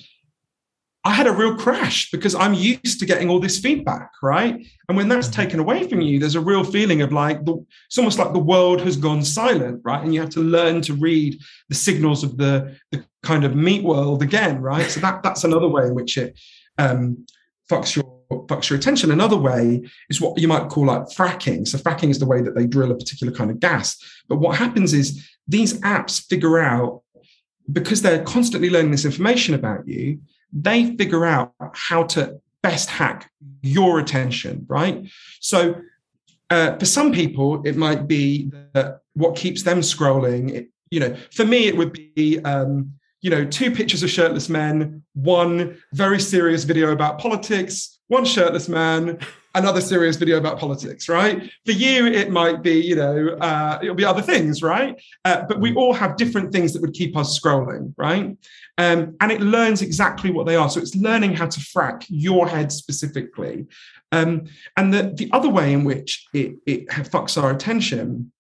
[1.03, 4.67] I had a real crash because I'm used to getting all this feedback, right?
[4.89, 5.43] And when that's mm-hmm.
[5.43, 8.39] taken away from you, there's a real feeling of like the, it's almost like the
[8.39, 10.03] world has gone silent, right?
[10.05, 13.83] And you have to learn to read the signals of the, the kind of meat
[13.83, 14.91] world again, right?
[14.91, 16.39] So that that's another way in which it
[16.77, 17.25] um,
[17.71, 19.11] fucks your fucks your attention.
[19.11, 21.67] Another way is what you might call like fracking.
[21.67, 23.97] So fracking is the way that they drill a particular kind of gas.
[24.29, 27.03] But what happens is these apps figure out
[27.73, 30.21] because they're constantly learning this information about you
[30.53, 33.31] they figure out how to best hack
[33.63, 35.09] your attention, right?
[35.41, 35.77] So
[36.51, 40.51] uh, for some people, it might be that what keeps them scrolling.
[40.51, 44.49] It, you know, for me, it would be um, you know two pictures of shirtless
[44.49, 49.19] men, one very serious video about politics, one shirtless man,
[49.55, 51.51] another serious video about politics, right?
[51.67, 55.01] For you, it might be, you know, uh, it'll be other things, right?
[55.25, 58.37] Uh, but we all have different things that would keep us scrolling, right?
[58.79, 60.71] Um, and it learns exactly what they are.
[60.71, 63.67] So it's learning how to frack your head specifically.
[64.13, 64.45] Um,
[64.77, 68.33] and the, the other way in which it, it fucks our attention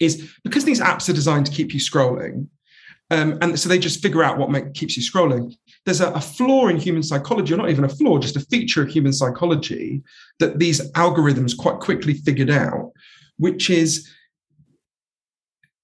[0.00, 2.48] is because these apps are designed to keep you scrolling.
[3.10, 5.54] Um, and so they just figure out what make, keeps you scrolling.
[5.84, 8.82] There's a, a, flaw in human psychology, or not even a flaw, just a feature
[8.82, 10.02] of human psychology
[10.40, 12.90] that these algorithms quite quickly figured out,
[13.36, 14.10] which is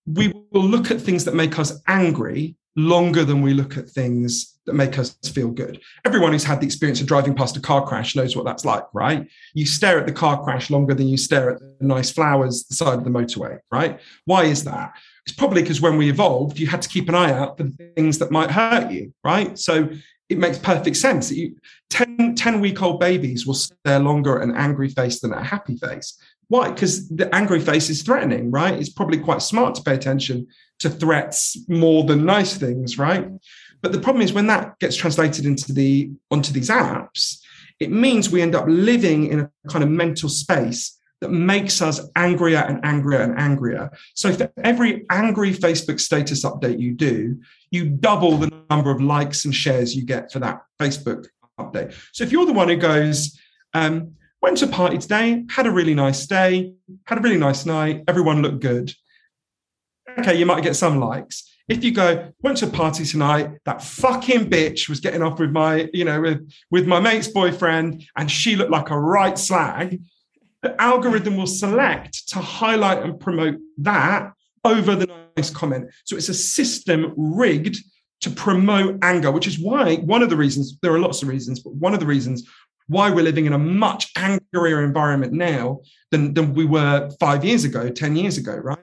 [0.05, 4.59] we will look at things that make us angry longer than we look at things
[4.67, 5.81] that make us feel good.
[6.05, 8.85] Everyone who's had the experience of driving past a car crash knows what that's like,
[8.95, 9.29] right?
[9.55, 12.75] You stare at the car crash longer than you stare at the nice flowers the
[12.75, 14.01] side of the motorway, right?
[14.25, 14.93] Why is that?
[15.27, 18.19] It's probably because when we evolved, you had to keep an eye out for things
[18.19, 19.57] that might hurt you, right?
[19.59, 19.89] So
[20.29, 21.57] it makes perfect sense that you
[21.91, 25.77] 10, 10 week old babies will stare longer at an angry face than a happy
[25.77, 26.19] face.
[26.49, 26.71] Why?
[26.71, 28.75] Because the angry face is threatening, right?
[28.75, 30.47] It's probably quite smart to pay attention
[30.81, 33.29] to threats more than nice things, right?
[33.83, 37.39] But the problem is when that gets translated into the onto these apps,
[37.79, 42.01] it means we end up living in a kind of mental space that makes us
[42.17, 43.89] angrier and angrier and angrier.
[44.15, 49.45] So for every angry Facebook status update you do, you double the number of likes
[49.45, 51.29] and shares you get for that Facebook
[51.61, 51.95] update.
[52.13, 53.39] So if you're the one who goes,
[53.73, 56.75] um, went to party today, had a really nice day,
[57.07, 58.93] had a really nice night, everyone looked good.
[60.19, 61.49] Okay, you might get some likes.
[61.69, 65.53] If you go, went to a party tonight, that fucking bitch was getting off with
[65.53, 70.03] my, you know, with, with my mate's boyfriend, and she looked like a right slag
[70.63, 74.33] the algorithm will select to highlight and promote that
[74.65, 75.91] over the nice comment.
[76.05, 77.77] So it's a system rigged
[78.21, 81.61] to promote anger, which is why one of the reasons, there are lots of reasons,
[81.61, 82.49] but one of the reasons
[82.87, 87.65] why we're living in a much angrier environment now than, than we were five years
[87.65, 88.79] ago, 10 years ago, right?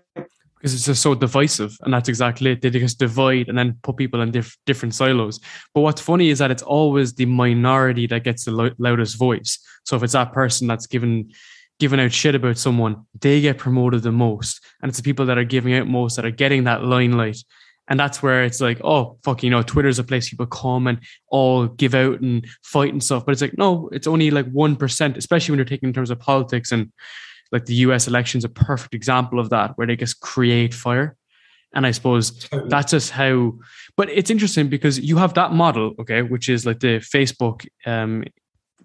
[0.60, 3.96] because it's just so divisive and that's exactly it they just divide and then put
[3.96, 5.40] people in diff- different silos
[5.74, 9.58] but what's funny is that it's always the minority that gets the lo- loudest voice
[9.86, 11.32] so if it's that person that's given
[11.80, 14.62] giving out shit about someone they get promoted the most.
[14.82, 17.38] And it's the people that are giving out most that are getting that limelight.
[17.88, 21.00] And that's where it's like oh fuck you know twitter's a place people come and
[21.30, 23.26] all give out and fight and stuff.
[23.26, 26.20] But it's like no it's only like 1% especially when you're taking in terms of
[26.20, 26.92] politics and
[27.52, 31.16] like the US election's a perfect example of that, where they just create fire.
[31.74, 33.54] And I suppose that's just how,
[33.96, 38.24] but it's interesting because you have that model, okay, which is like the Facebook, um,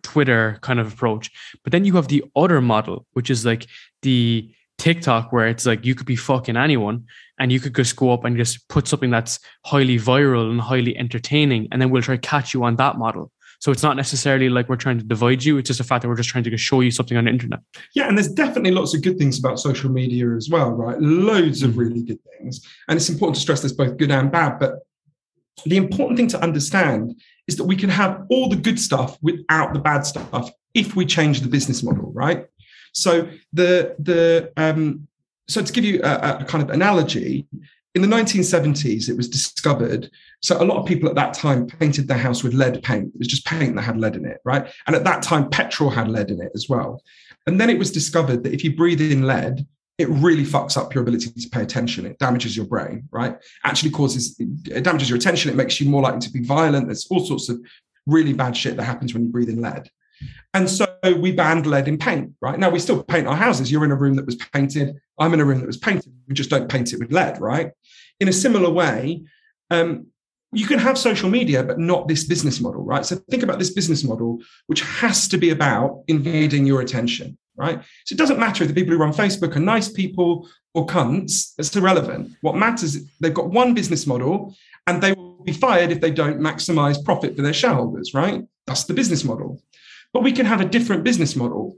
[0.04, 1.30] Twitter kind of approach.
[1.64, 3.66] But then you have the other model, which is like
[4.02, 7.06] the TikTok, where it's like you could be fucking anyone
[7.38, 10.96] and you could just go up and just put something that's highly viral and highly
[10.96, 11.66] entertaining.
[11.72, 13.32] And then we'll try to catch you on that model.
[13.60, 15.56] So it's not necessarily like we're trying to divide you.
[15.56, 17.60] It's just a fact that we're just trying to show you something on the internet.
[17.94, 21.00] Yeah, and there's definitely lots of good things about social media as well, right?
[21.00, 21.80] Loads of mm-hmm.
[21.80, 22.60] really good things.
[22.88, 24.58] And it's important to stress there's both good and bad.
[24.58, 24.80] But
[25.64, 29.72] the important thing to understand is that we can have all the good stuff without
[29.74, 32.46] the bad stuff if we change the business model, right?
[32.92, 35.08] So the the um,
[35.48, 37.46] so to give you a, a kind of analogy,
[37.94, 40.10] in the 1970s, it was discovered.
[40.40, 43.14] So a lot of people at that time painted their house with lead paint.
[43.14, 44.66] It was just paint that had lead in it, right?
[44.86, 47.02] And at that time, petrol had lead in it as well.
[47.46, 49.66] And then it was discovered that if you breathe in lead,
[49.98, 52.04] it really fucks up your ability to pay attention.
[52.04, 53.36] It damages your brain, right?
[53.62, 55.50] Actually causes, it damages your attention.
[55.50, 56.86] It makes you more likely to be violent.
[56.86, 57.60] There's all sorts of
[58.06, 59.88] really bad shit that happens when you breathe in lead.
[60.52, 60.86] And so
[61.18, 62.58] we banned lead in paint, right?
[62.58, 63.70] Now we still paint our houses.
[63.70, 64.96] You're in a room that was painted.
[65.18, 66.12] I'm in a room that was painted.
[66.28, 67.72] We just don't paint it with lead, right?
[68.20, 69.24] In a similar way,
[69.70, 70.06] um,
[70.52, 73.04] you can have social media, but not this business model, right?
[73.04, 77.82] So think about this business model, which has to be about invading your attention, right?
[78.04, 81.52] So it doesn't matter if the people who run Facebook are nice people or cunts,
[81.58, 82.32] it's irrelevant.
[82.40, 86.10] What matters is they've got one business model and they will be fired if they
[86.10, 88.42] don't maximize profit for their shareholders, right?
[88.66, 89.62] That's the business model.
[90.12, 91.76] But we can have a different business model.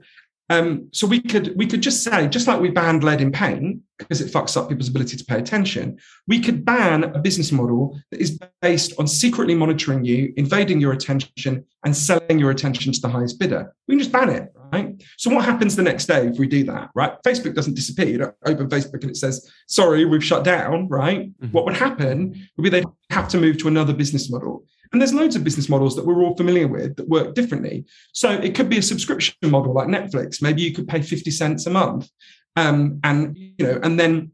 [0.49, 3.81] Um, so we could we could just say, just like we banned lead in paint
[3.97, 7.99] because it fucks up people's ability to pay attention, we could ban a business model
[8.11, 13.01] that is based on secretly monitoring you, invading your attention, and selling your attention to
[13.01, 13.73] the highest bidder.
[13.87, 15.01] We can just ban it, right?
[15.17, 17.13] So what happens the next day if we do that, right?
[17.25, 18.07] Facebook doesn't disappear.
[18.07, 21.29] You don't open Facebook and it says, sorry, we've shut down, right?
[21.29, 21.51] Mm-hmm.
[21.51, 24.65] What would happen would be they'd have to move to another business model.
[24.91, 27.85] And there's loads of business models that we're all familiar with that work differently.
[28.13, 30.41] So it could be a subscription model like Netflix.
[30.41, 32.09] Maybe you could pay 50 cents a month.
[32.57, 34.31] Um, and you know, and then,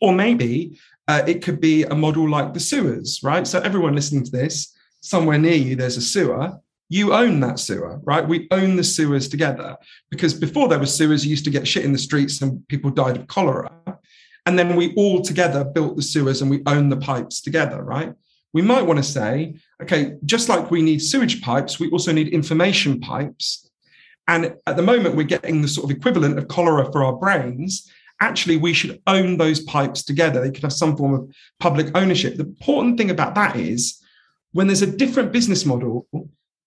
[0.00, 3.46] or maybe uh, it could be a model like the sewers, right?
[3.46, 6.58] So everyone listening to this, somewhere near you, there's a sewer.
[6.88, 8.26] You own that sewer, right?
[8.26, 9.76] We own the sewers together
[10.10, 12.90] because before there were sewers, you used to get shit in the streets and people
[12.90, 13.70] died of cholera.
[14.46, 18.14] And then we all together built the sewers and we own the pipes together, right?
[18.56, 22.28] we might want to say, okay, just like we need sewage pipes, we also need
[22.28, 23.65] information pipes.
[24.28, 27.90] And at the moment, we're getting the sort of equivalent of cholera for our brains.
[28.20, 30.40] Actually, we should own those pipes together.
[30.40, 32.36] They could have some form of public ownership.
[32.36, 34.02] The important thing about that is
[34.52, 36.06] when there's a different business model,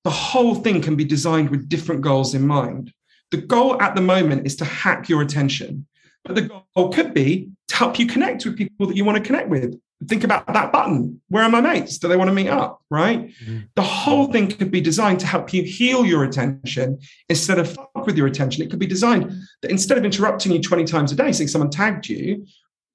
[0.03, 2.93] the whole thing can be designed with different goals in mind.
[3.31, 5.85] The goal at the moment is to hack your attention,
[6.23, 9.23] but the goal could be to help you connect with people that you want to
[9.23, 11.21] connect with think about that button.
[11.27, 11.97] Where are my mates?
[11.97, 12.81] Do they want to meet up?
[12.89, 13.27] Right?
[13.27, 13.59] Mm-hmm.
[13.75, 18.05] The whole thing could be designed to help you heal your attention instead of fuck
[18.05, 18.63] with your attention.
[18.63, 19.31] It could be designed
[19.61, 22.45] that instead of interrupting you 20 times a day, saying someone tagged you,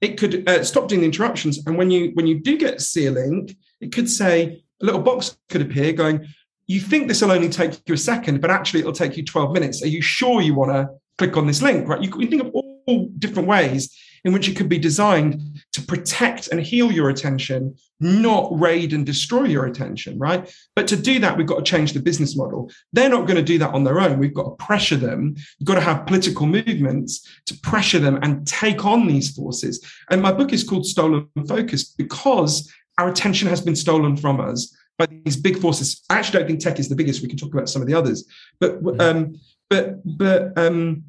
[0.01, 1.65] it could uh, stop doing the interruptions.
[1.67, 5.03] And when you when you do get see a link, it could say a little
[5.03, 6.27] box could appear going,
[6.67, 9.53] you think this will only take you a second, but actually it'll take you 12
[9.53, 9.83] minutes.
[9.83, 10.89] Are you sure you want to
[11.19, 11.87] click on this link?
[11.87, 12.01] Right?
[12.01, 15.41] You, you think of all different ways in which it could be designed
[15.73, 20.53] to protect and heal your attention, not raid and destroy your attention, right?
[20.75, 22.71] But to do that, we've got to change the business model.
[22.93, 24.19] They're not going to do that on their own.
[24.19, 25.35] We've got to pressure them.
[25.59, 29.85] You've got to have political movements to pressure them and take on these forces.
[30.11, 34.75] And my book is called Stolen Focus because our attention has been stolen from us
[34.99, 36.03] by these big forces.
[36.09, 37.23] I actually don't think tech is the biggest.
[37.23, 38.25] We can talk about some of the others,
[38.61, 41.05] but um, but but um,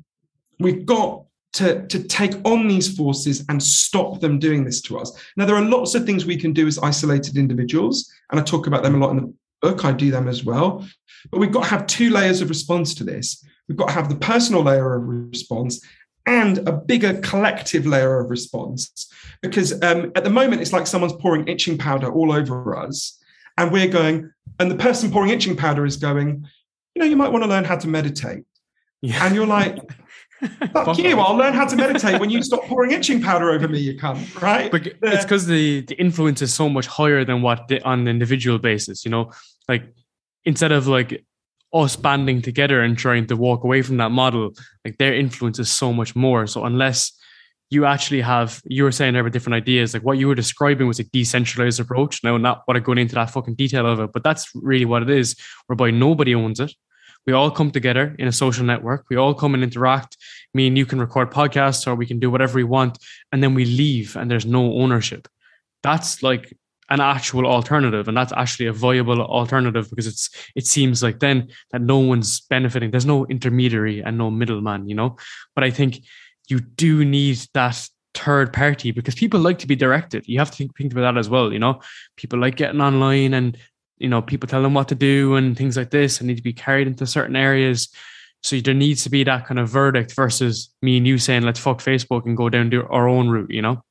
[0.60, 1.25] we've got
[1.56, 5.12] to, to take on these forces and stop them doing this to us.
[5.38, 8.68] Now, there are lots of things we can do as isolated individuals, and I talk
[8.68, 9.86] about them a lot in the book.
[9.86, 10.86] I do them as well.
[11.32, 13.44] But we've got to have two layers of response to this.
[13.70, 15.82] We've got to have the personal layer of response
[16.26, 19.10] and a bigger collective layer of response.
[19.42, 23.18] Because um, at the moment, it's like someone's pouring itching powder all over us.
[23.58, 24.30] And we're going,
[24.60, 26.46] and the person pouring itching powder is going,
[26.96, 28.44] you know, you might want to learn how to meditate.
[29.02, 29.26] Yeah.
[29.26, 29.78] And you're like,
[30.74, 31.20] Fuck you!
[31.20, 34.42] I'll learn how to meditate when you stop pouring itching powder over me, you cunt.
[34.42, 34.70] Right?
[34.70, 38.08] But it's because the the influence is so much higher than what the, on an
[38.08, 39.06] individual basis.
[39.06, 39.32] You know,
[39.70, 39.84] like
[40.44, 41.24] instead of like
[41.74, 45.70] us banding together and trying to walk away from that model, like their influence is
[45.70, 46.48] so much more.
[46.48, 47.12] So unless
[47.70, 50.88] you actually have, you were saying there were different ideas, like what you were describing
[50.88, 52.24] was a decentralized approach.
[52.24, 55.02] Now, not what I go into that fucking detail of it, but that's really what
[55.02, 56.74] it is, whereby nobody owns it.
[57.26, 59.06] We all come together in a social network.
[59.10, 60.18] We all come and interact.
[60.54, 63.00] Me and you can record podcasts or we can do whatever we want.
[63.32, 65.28] And then we leave and there's no ownership.
[65.82, 66.54] That's like
[66.90, 71.48] an actual alternative and that's actually a viable alternative because it's it seems like then
[71.72, 75.16] that no one's benefiting there's no intermediary and no middleman you know
[75.56, 76.04] but i think
[76.48, 80.58] you do need that third party because people like to be directed you have to
[80.58, 81.82] think, think about that as well you know
[82.18, 83.58] people like getting online and
[83.98, 86.44] you know people tell them what to do and things like this and need to
[86.44, 87.90] be carried into certain areas
[88.42, 91.60] so there needs to be that kind of verdict versus me and you saying let's
[91.60, 93.82] fuck facebook and go down to our own route you know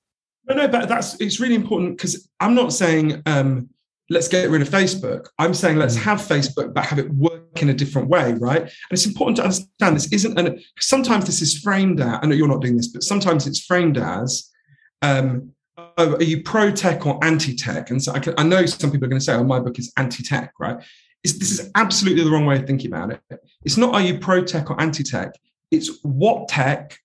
[0.46, 3.68] no, no, but that's it's really important because I'm not saying um,
[4.10, 5.28] let's get rid of Facebook.
[5.38, 6.02] I'm saying let's mm.
[6.02, 8.60] have Facebook, but have it work in a different way, right?
[8.60, 10.62] And it's important to understand this isn't an.
[10.78, 12.18] Sometimes this is framed as.
[12.22, 14.50] I know you're not doing this, but sometimes it's framed as.
[15.00, 17.90] Um, Uh, are you pro tech or anti tech?
[17.90, 19.78] And so I, can, I know some people are going to say, "Oh, my book
[19.78, 20.82] is anti tech," right?
[21.24, 23.20] It's, this is absolutely the wrong way of thinking about it.
[23.64, 25.32] It's not are you pro tech or anti tech.
[25.70, 26.98] It's what tech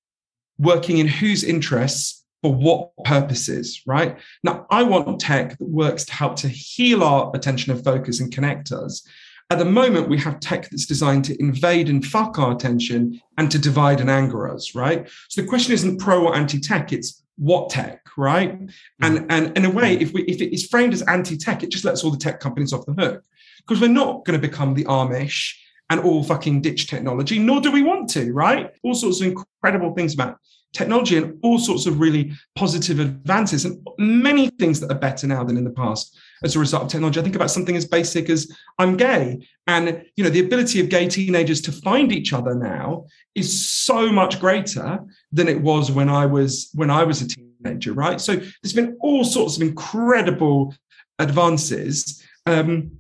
[0.59, 4.17] working in whose interests for what purposes, right?
[4.43, 8.31] Now, I want tech that works to help to heal our attention and focus and
[8.31, 9.05] connect us.
[9.49, 13.49] At the moment, we have tech that's designed to invade and fuck our attention and
[13.49, 15.09] to divide and anger us, right?
[15.27, 18.53] So the question isn't pro or anti-tech, it's what tech, right?
[18.53, 19.03] Mm-hmm.
[19.05, 21.85] And and in a way, if we if it is framed as anti-tech, it just
[21.85, 23.23] lets all the tech companies off the hook.
[23.59, 25.53] Because we're not going to become the Amish
[25.89, 28.71] and all fucking ditch technology, nor do we want to, right?
[28.83, 30.37] All sorts of incredible things about
[30.73, 35.43] technology and all sorts of really positive advances and many things that are better now
[35.43, 37.19] than in the past as a result of technology.
[37.19, 39.47] I think about something as basic as I'm gay.
[39.67, 44.11] And you know, the ability of gay teenagers to find each other now is so
[44.11, 44.99] much greater
[45.31, 48.19] than it was when I was when I was a teenager, right?
[48.19, 50.73] So there's been all sorts of incredible
[51.19, 52.23] advances.
[52.45, 52.99] Um,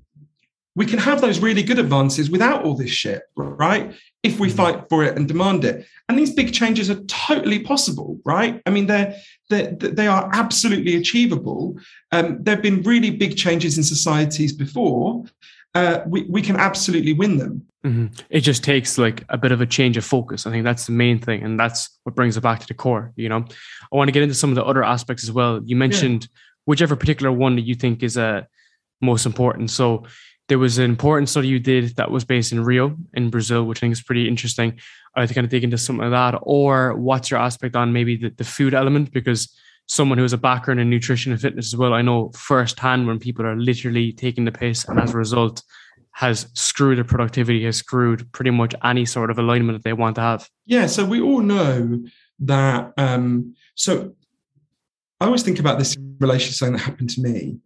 [0.75, 3.93] we can have those really good advances without all this shit, right?
[4.23, 4.57] If we mm-hmm.
[4.57, 5.85] fight for it and demand it.
[6.07, 8.61] And these big changes are totally possible, right?
[8.65, 9.15] I mean, they're,
[9.49, 11.77] they're they are absolutely achievable.
[12.11, 15.23] Um, there have been really big changes in societies before.
[15.75, 17.65] Uh, we, we can absolutely win them.
[17.85, 18.07] Mm-hmm.
[18.29, 20.45] It just takes like a bit of a change of focus.
[20.45, 21.43] I think that's the main thing.
[21.43, 23.13] And that's what brings it back to the core.
[23.15, 23.45] You know,
[23.91, 25.61] I want to get into some of the other aspects as well.
[25.63, 26.39] You mentioned yeah.
[26.65, 28.43] whichever particular one that you think is uh,
[29.01, 29.69] most important.
[29.69, 30.05] So,
[30.49, 33.79] there was an important study you did that was based in Rio in Brazil, which
[33.79, 34.79] I think is pretty interesting.
[35.15, 38.17] I to kind of dig into something of that, or what's your aspect on maybe
[38.17, 39.11] the, the food element?
[39.13, 43.07] Because someone who has a background in nutrition and fitness as well, I know firsthand
[43.07, 45.61] when people are literally taking the piss, and as a result,
[46.11, 50.15] has screwed their productivity, has screwed pretty much any sort of alignment that they want
[50.15, 50.49] to have.
[50.65, 52.03] Yeah, so we all know
[52.39, 52.91] that.
[52.97, 54.15] Um, so
[55.19, 57.59] I always think about this relation something that happened to me.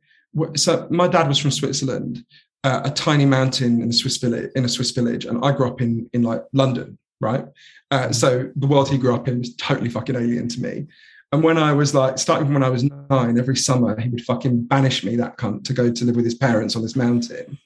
[0.55, 2.25] So my dad was from Switzerland,
[2.63, 5.67] uh, a tiny mountain in a Swiss village, in a Swiss village, and I grew
[5.67, 7.45] up in in like London, right?
[7.91, 10.87] Uh, so the world he grew up in was totally fucking alien to me.
[11.33, 14.23] And when I was like, starting from when I was nine, every summer he would
[14.23, 17.57] fucking banish me, that cunt, to go to live with his parents on this mountain.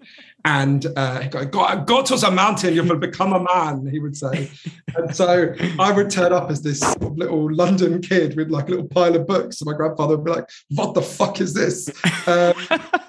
[0.45, 3.99] And uh, he go, go, go to the mountain, you will become a man, he
[3.99, 4.49] would say.
[4.95, 8.87] and so I would turn up as this little London kid with like a little
[8.87, 9.59] pile of books.
[9.59, 11.89] And my grandfather would be like, what the fuck is this?
[12.25, 12.53] Um,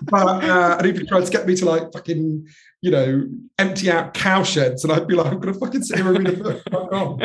[0.03, 2.49] but, uh, and he'd be trying to get me to like fucking
[2.81, 3.29] you know,
[3.59, 6.39] empty out cow sheds, and I'd be like, I'm gonna fucking sit here and read
[6.39, 7.19] a book, but, um,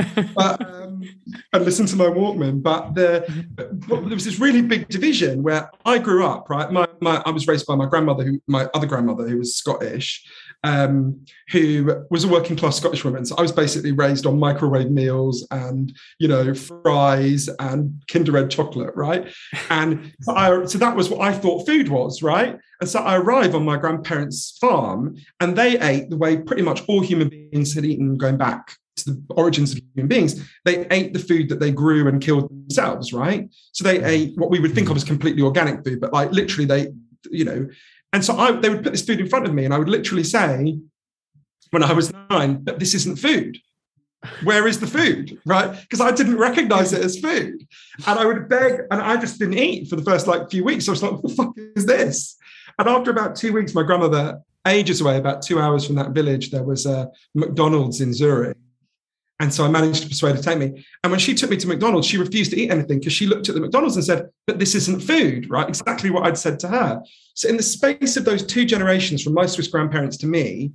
[1.54, 2.62] and listen to my Walkman.
[2.62, 3.26] But the,
[3.56, 6.50] but there was this really big division where I grew up.
[6.50, 9.56] Right, my, my I was raised by my grandmother, who my other grandmother, who was
[9.56, 10.26] Scottish,
[10.64, 13.26] um, who was a working class Scottish woman.
[13.26, 18.50] So I was basically raised on microwave meals and you know fries and Kinder Egg
[18.50, 19.28] chocolate, right?
[19.70, 22.58] And so, I, so that was what I thought food was, right?
[22.80, 26.84] And so I arrive on my grandparents' farm, and they ate the way pretty much
[26.88, 30.42] all human beings had eaten going back to the origins of human beings.
[30.66, 33.50] They ate the food that they grew and killed themselves, right?
[33.72, 34.08] So they mm.
[34.08, 34.98] ate what we would think of mm.
[34.98, 36.92] as completely organic food, but like literally they,
[37.30, 37.68] you know,
[38.14, 39.90] and so I, they would put this food in front of me, and I would
[39.90, 40.78] literally say,
[41.72, 43.58] when I was nine, but this isn't food.
[44.44, 45.40] Where is the food?
[45.46, 45.72] Right?
[45.82, 47.68] Because I didn't recognize it as food.
[48.06, 50.86] And I would beg, and I just didn't eat for the first like few weeks.
[50.86, 52.38] So I was like, what the fuck is this?
[52.78, 56.52] And after about two weeks, my grandmother, ages away, about two hours from that village,
[56.52, 58.56] there was a McDonald's in Zurich.
[59.44, 60.86] And so I managed to persuade her to take me.
[61.04, 63.50] And when she took me to McDonald's, she refused to eat anything because she looked
[63.50, 65.68] at the McDonald's and said, But this isn't food, right?
[65.68, 67.04] Exactly what I'd said to her.
[67.34, 70.72] So, in the space of those two generations, from my Swiss grandparents to me,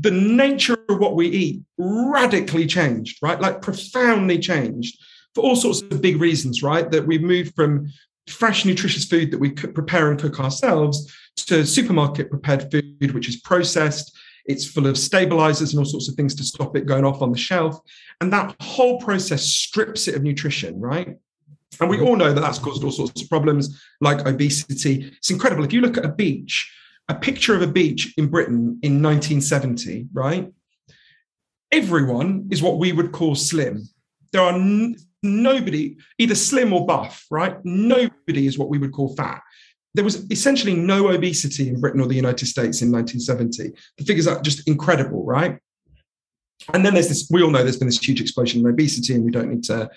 [0.00, 3.38] the nature of what we eat radically changed, right?
[3.38, 4.98] Like profoundly changed
[5.34, 6.90] for all sorts of big reasons, right?
[6.90, 7.92] That we've moved from
[8.26, 13.28] fresh, nutritious food that we could prepare and cook ourselves to supermarket prepared food, which
[13.28, 14.15] is processed.
[14.46, 17.32] It's full of stabilizers and all sorts of things to stop it going off on
[17.32, 17.78] the shelf.
[18.20, 21.16] And that whole process strips it of nutrition, right?
[21.80, 22.06] And we mm-hmm.
[22.06, 25.12] all know that that's caused all sorts of problems like obesity.
[25.16, 25.64] It's incredible.
[25.64, 26.72] If you look at a beach,
[27.08, 30.50] a picture of a beach in Britain in 1970, right?
[31.72, 33.82] Everyone is what we would call slim.
[34.32, 37.56] There are n- nobody, either slim or buff, right?
[37.64, 39.42] Nobody is what we would call fat.
[39.96, 43.72] There was essentially no obesity in Britain or the United States in 1970.
[43.96, 45.58] The figures are just incredible, right?
[46.74, 49.24] And then there's this, we all know there's been this huge explosion in obesity, and
[49.24, 49.90] we don't need to,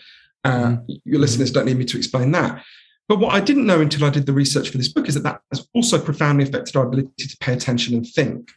[0.45, 0.93] uh, mm-hmm.
[1.03, 2.63] your listeners don't need me to explain that.
[3.09, 5.23] But what I didn't know until I did the research for this book is that
[5.23, 8.51] that has also profoundly affected our ability to pay attention and think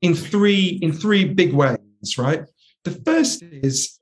[0.00, 1.78] in three in three big ways.
[2.16, 2.44] Right.
[2.84, 3.98] The first is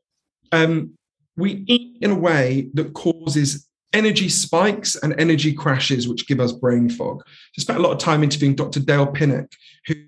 [0.52, 0.92] um,
[1.36, 6.52] we eat in a way that causes energy spikes and energy crashes, which give us
[6.52, 7.22] brain fog.
[7.26, 8.80] I spent a lot of time interviewing Dr.
[8.80, 9.50] Dale Pinnock,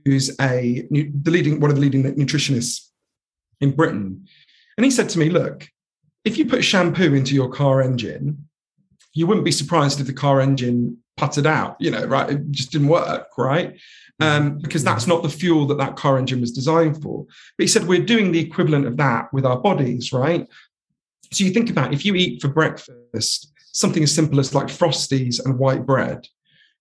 [0.05, 2.89] who's a the leading one of the leading nutritionists
[3.61, 4.27] in Britain,
[4.77, 5.69] and he said to me, "Look,
[6.25, 8.49] if you put shampoo into your car engine,
[9.15, 12.31] you wouldn't be surprised if the car engine puttered out, you know, right?
[12.31, 13.79] It just didn't work, right?
[14.21, 17.25] Um, because that's not the fuel that that car engine was designed for.
[17.57, 20.47] But he said we're doing the equivalent of that with our bodies, right?
[21.33, 25.45] So you think about if you eat for breakfast something as simple as like frosties
[25.45, 26.27] and white bread,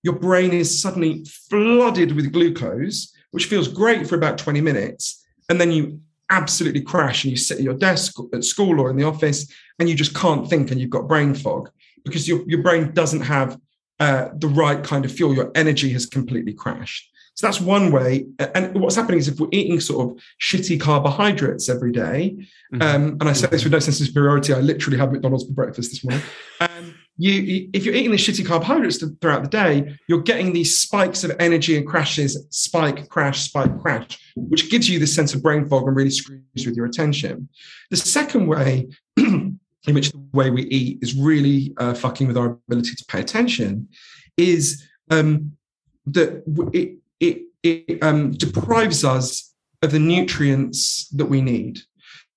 [0.03, 5.25] your brain is suddenly flooded with glucose, which feels great for about 20 minutes.
[5.49, 8.95] And then you absolutely crash and you sit at your desk at school or in
[8.95, 11.69] the office and you just can't think and you've got brain fog
[12.03, 13.59] because your, your brain doesn't have
[13.99, 15.35] uh, the right kind of fuel.
[15.35, 17.11] Your energy has completely crashed.
[17.35, 18.25] So that's one way.
[18.39, 22.37] And what's happening is if we're eating sort of shitty carbohydrates every day,
[22.73, 22.81] mm-hmm.
[22.81, 25.53] um, and I say this with no sense of superiority, I literally had McDonald's for
[25.53, 26.23] breakfast this morning.
[26.61, 31.23] Um, you, if you're eating these shitty carbohydrates throughout the day, you're getting these spikes
[31.23, 35.67] of energy and crashes, spike, crash, spike, crash, which gives you this sense of brain
[35.67, 37.47] fog and really screws with your attention.
[37.89, 42.57] The second way in which the way we eat is really uh, fucking with our
[42.67, 43.87] ability to pay attention
[44.37, 45.55] is um,
[46.07, 51.79] that it, it, it um, deprives us of the nutrients that we need.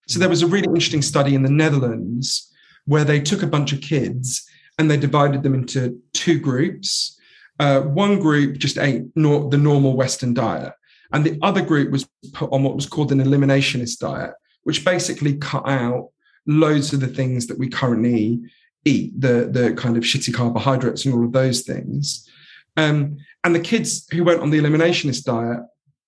[0.06, 2.52] So there was a really interesting study in the Netherlands
[2.86, 4.48] where they took a bunch of kids
[4.78, 7.18] and they divided them into two groups.
[7.60, 10.72] Uh, one group just ate nor- the normal Western diet,
[11.12, 15.36] and the other group was put on what was called an eliminationist diet, which basically
[15.36, 16.10] cut out
[16.46, 18.40] loads of the things that we currently
[18.84, 22.28] eat, the, the kind of shitty carbohydrates and all of those things.
[22.76, 23.18] Um,
[23.48, 25.60] and the kids who went on the eliminationist diet,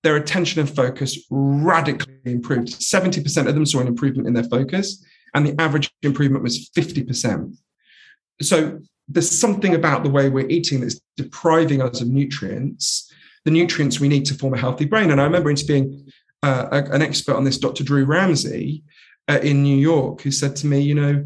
[0.02, 2.68] their attention and focus radically improved.
[2.68, 5.02] 70% of them saw an improvement in their focus,
[5.34, 7.56] and the average improvement was 50%.
[8.42, 8.78] So
[9.08, 13.10] there's something about the way we're eating that's depriving us of nutrients,
[13.46, 15.10] the nutrients we need to form a healthy brain.
[15.10, 16.12] And I remember interviewing
[16.42, 17.84] uh, an expert on this, Dr.
[17.84, 18.82] Drew Ramsey,
[19.28, 21.24] uh, in New York who said to me, you know,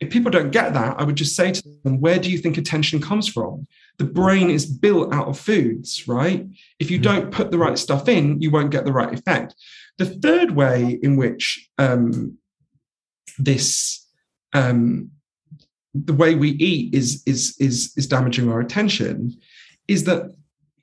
[0.00, 2.58] if people don't get that, I would just say to them, where do you think
[2.58, 3.68] attention comes from?
[3.98, 6.46] The brain is built out of foods, right?
[6.78, 7.04] If you hmm.
[7.04, 9.54] don't put the right stuff in, you won't get the right effect.
[9.98, 12.38] The third way in which um,
[13.38, 14.06] this,
[14.52, 15.10] um,
[15.94, 19.36] the way we eat is is is is damaging our attention,
[19.86, 20.34] is that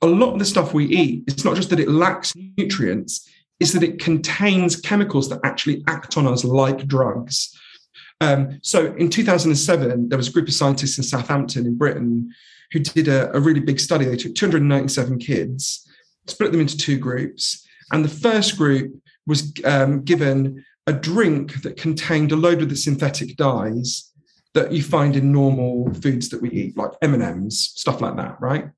[0.02, 3.74] a lot of the stuff we eat, it's not just that it lacks nutrients, is
[3.74, 7.56] that it contains chemicals that actually act on us like drugs.
[8.20, 12.34] Um, so in 2007, there was a group of scientists in Southampton in Britain
[12.72, 14.06] who did a, a really big study.
[14.06, 15.88] They took 297 kids,
[16.28, 18.94] split them into two groups, and the first group
[19.28, 24.12] was um, given a drink that contained a load of the synthetic dyes
[24.54, 28.70] that you find in normal foods that we eat, like M&Ms, stuff like that, right?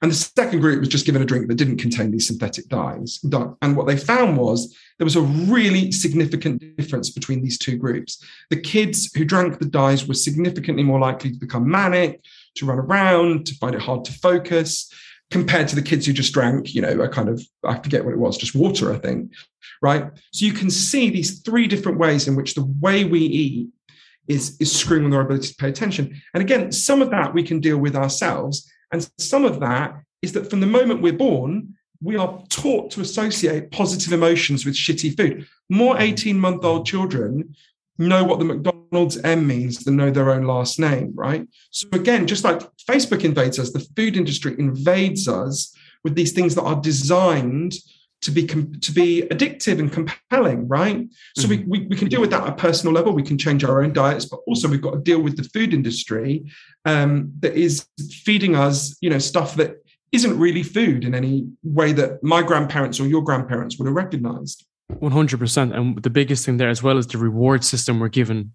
[0.00, 3.20] And the second group was just given a drink that didn't contain these synthetic dyes.
[3.22, 8.20] And what they found was there was a really significant difference between these two groups.
[8.50, 12.20] The kids who drank the dyes were significantly more likely to become manic,
[12.56, 14.92] to run around, to find it hard to focus,
[15.30, 18.12] compared to the kids who just drank, you know, a kind of, I forget what
[18.12, 19.32] it was, just water, I think.
[19.80, 20.04] Right.
[20.32, 23.68] So you can see these three different ways in which the way we eat
[24.28, 26.20] is, is screwing with our ability to pay attention.
[26.34, 30.32] And again, some of that we can deal with ourselves and some of that is
[30.32, 35.16] that from the moment we're born, we are taught to associate positive emotions with shitty
[35.16, 35.46] food.
[35.68, 37.54] More 18 month old children
[37.98, 41.46] know what the McDonald's M means than know their own last name, right?
[41.70, 45.74] So again, just like Facebook invades us, the food industry invades us
[46.04, 47.74] with these things that are designed
[48.22, 51.08] to be to be addictive and compelling, right?
[51.36, 51.70] So mm-hmm.
[51.70, 53.12] we, we, we can deal with that at a personal level.
[53.12, 55.74] We can change our own diets, but also we've got to deal with the food
[55.74, 56.44] industry
[56.84, 61.92] um, that is feeding us, you know, stuff that isn't really food in any way
[61.92, 64.66] that my grandparents or your grandparents would have recognized.
[64.90, 65.76] 100%.
[65.76, 68.54] And the biggest thing there as well is the reward system we're given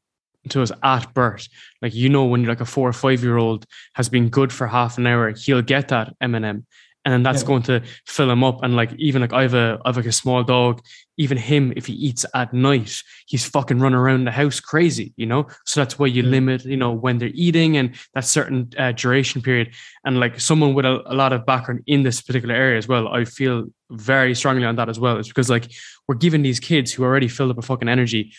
[0.50, 1.48] to us at birth.
[1.82, 3.66] Like, you know, when you're like a four or five year old
[3.96, 6.66] has been good for half an hour, he'll get that M&M
[7.08, 7.48] and that's yeah.
[7.48, 8.64] going to fill him up.
[8.64, 10.82] And like even like I have a I have like a small dog,
[11.18, 15.26] even him if he eats at night, he's fucking running around the house crazy, you
[15.26, 15.48] know.
[15.66, 16.32] So that's why you mm.
[16.32, 19.74] limit, you know, when they're eating and that certain uh, duration period.
[20.04, 23.08] And like someone with a, a lot of background in this particular area as well,
[23.08, 25.18] I feel very strongly on that as well.
[25.18, 25.72] It's because like
[26.08, 28.34] we're giving these kids who already filled up with fucking energy,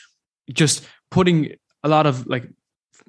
[0.52, 2.48] just putting a lot of like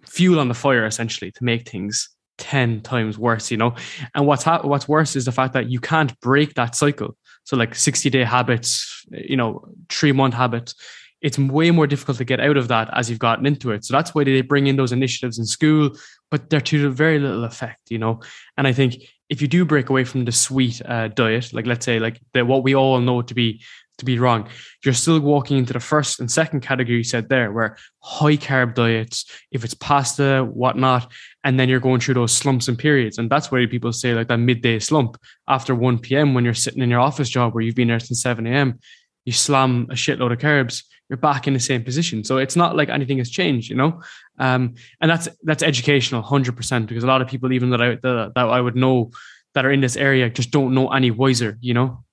[0.05, 3.75] fuel on the fire essentially to make things 10 times worse, you know?
[4.15, 7.17] And what's ha- what's worse is the fact that you can't break that cycle.
[7.43, 10.75] So like 60 day habits, you know, three month habits,
[11.21, 13.83] it's way more difficult to get out of that as you've gotten into it.
[13.85, 15.91] So that's why they bring in those initiatives in school,
[16.31, 18.21] but they're to very little effect, you know?
[18.57, 18.95] And I think
[19.29, 22.45] if you do break away from the sweet uh, diet, like let's say like the,
[22.45, 23.61] what we all know to be
[23.99, 24.49] to be wrong.
[24.83, 28.73] You're still walking into the first and second category you said there, where high carb
[28.73, 31.11] diets, if it's pasta, whatnot,
[31.43, 33.17] and then you're going through those slumps and periods.
[33.17, 35.17] And that's where people say like that midday slump
[35.47, 36.33] after 1 p.m.
[36.33, 38.79] when you're sitting in your office job where you've been there since 7 a.m.
[39.25, 42.23] You slam a shitload of carbs, you're back in the same position.
[42.23, 44.01] So it's not like anything has changed, you know.
[44.37, 47.89] Um, and that's that's educational, hundred percent, because a lot of people, even that I
[47.95, 49.11] that, that I would know
[49.55, 52.03] that are in this area, just don't know any wiser, you know.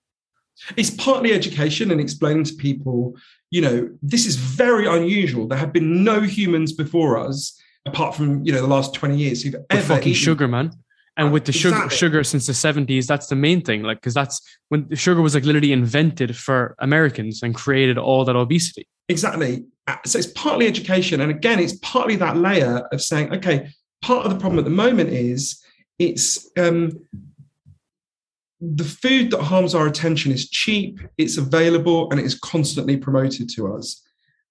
[0.76, 3.14] It's partly education and explaining to people,
[3.50, 5.46] you know, this is very unusual.
[5.46, 9.42] There have been no humans before us, apart from you know the last twenty years,
[9.42, 10.22] who've ever fucking eaten.
[10.22, 10.72] sugar, man.
[11.18, 11.80] And with the exactly.
[11.80, 13.82] sugar, sugar since the seventies, that's the main thing.
[13.82, 18.24] Like, because that's when the sugar was like literally invented for Americans and created all
[18.26, 18.86] that obesity.
[19.08, 19.64] Exactly.
[19.86, 23.68] Uh, so it's partly education, and again, it's partly that layer of saying, okay,
[24.02, 25.62] part of the problem at the moment is
[25.98, 26.90] it's um,
[28.60, 33.48] the food that harms our attention is cheap, it's available, and it is constantly promoted
[33.50, 34.02] to us.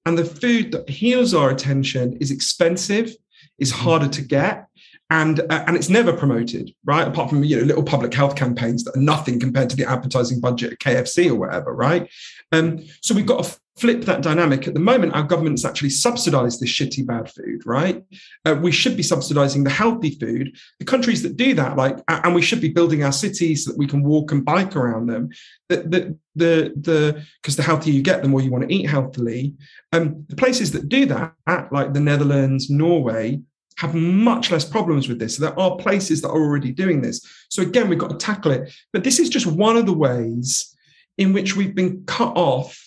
[0.05, 3.13] And the food that heals our attention is expensive,
[3.59, 3.83] is mm-hmm.
[3.83, 4.67] harder to get,
[5.09, 7.07] and uh, and it's never promoted, right?
[7.07, 10.39] Apart from you know little public health campaigns that are nothing compared to the advertising
[10.39, 12.09] budget at KFC or whatever, right?
[12.51, 14.67] Um, so we've got to flip that dynamic.
[14.67, 18.03] At the moment, our government's actually subsidized this shitty bad food, right?
[18.45, 20.57] Uh, we should be subsidizing the healthy food.
[20.79, 23.77] The countries that do that, like, and we should be building our cities so that
[23.77, 25.29] we can walk and bike around them.
[25.69, 28.89] The the the the because the healthier you get, the more you want to eat
[28.89, 29.53] healthily.
[29.91, 31.33] Um, the places that do that,
[31.71, 33.41] like the Netherlands, Norway,
[33.77, 35.37] have much less problems with this.
[35.37, 37.21] So there are places that are already doing this.
[37.49, 38.73] So again, we've got to tackle it.
[38.93, 40.75] But this is just one of the ways
[41.17, 42.81] in which we've been cut off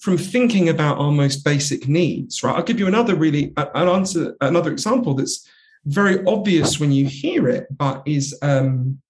[0.00, 2.54] from thinking about our most basic needs, right?
[2.54, 5.48] I'll give you another really an answer, another example that's
[5.84, 9.00] very obvious when you hear it, but is um,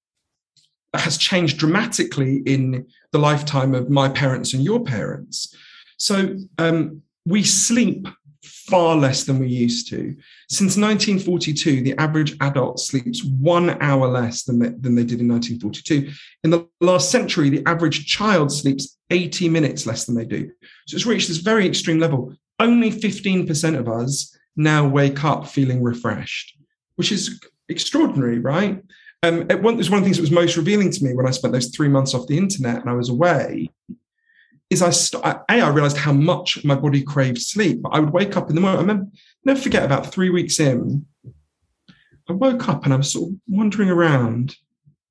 [0.95, 5.55] has changed dramatically in the lifetime of my parents and your parents.
[5.99, 8.09] So um, we sleep
[8.47, 10.17] far less than we used to.
[10.49, 15.29] Since 1942, the average adult sleeps one hour less than they, than they did in
[15.29, 16.11] 1942.
[16.45, 20.51] In the last century, the average child sleeps 80 minutes less than they do.
[20.87, 22.35] So it's reached this very extreme level.
[22.59, 26.57] Only 15% of us now wake up feeling refreshed,
[26.97, 28.83] which is extraordinary, right?
[29.23, 31.31] Um, it was one of the things that was most revealing to me when I
[31.31, 33.71] spent those three months off the internet and I was away
[34.71, 37.81] is I st- a I realized how much my body craved sleep.
[37.91, 38.79] I would wake up in the morning.
[38.79, 39.07] I remember,
[39.45, 41.07] never forget about three weeks in,
[42.29, 44.57] I woke up and I was sort of wandering around.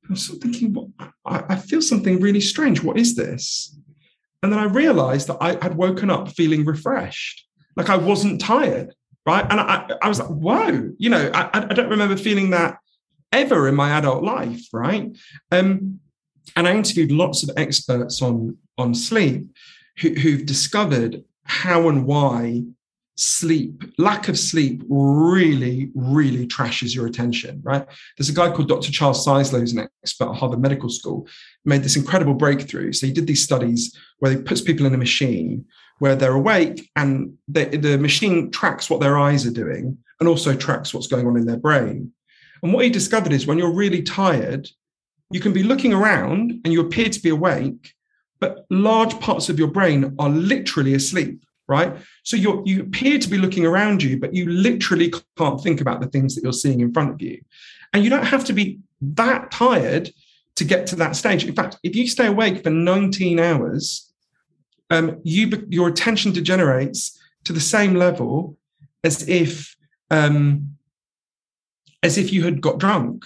[0.08, 0.88] I was sort of thinking, what,
[1.26, 2.84] I, I feel something really strange.
[2.84, 3.78] What is this?
[4.44, 8.94] And then I realized that I had woken up feeling refreshed, like I wasn't tired,
[9.26, 9.46] right?
[9.50, 12.78] And I, I was like, whoa, you know, I, I don't remember feeling that
[13.32, 15.16] ever in my adult life, right?
[15.52, 16.00] Um,
[16.56, 19.48] and I interviewed lots of experts on on sleep
[20.00, 22.64] who, who've discovered how and why
[23.18, 27.86] sleep, lack of sleep really, really trashes your attention, right?
[28.18, 28.92] There's a guy called Dr.
[28.92, 31.28] Charles Czeisler, who's an expert at Harvard Medical School,
[31.64, 32.92] made this incredible breakthrough.
[32.92, 35.66] So he did these studies where he puts people in a machine
[36.00, 40.54] where they're awake and the, the machine tracks what their eyes are doing and also
[40.54, 42.12] tracks what's going on in their brain.
[42.62, 44.68] And what he discovered is when you're really tired,
[45.32, 47.94] you can be looking around and you appear to be awake,
[48.46, 51.98] but large parts of your brain are literally asleep, right?
[52.22, 56.00] So you you appear to be looking around you, but you literally can't think about
[56.00, 57.42] the things that you're seeing in front of you.
[57.92, 60.12] And you don't have to be that tired
[60.58, 61.44] to get to that stage.
[61.44, 64.14] In fact, if you stay awake for 19 hours,
[64.92, 68.60] um, you your attention degenerates to the same level
[69.04, 69.76] as if
[70.12, 70.78] um,
[72.04, 73.26] as if you had got drunk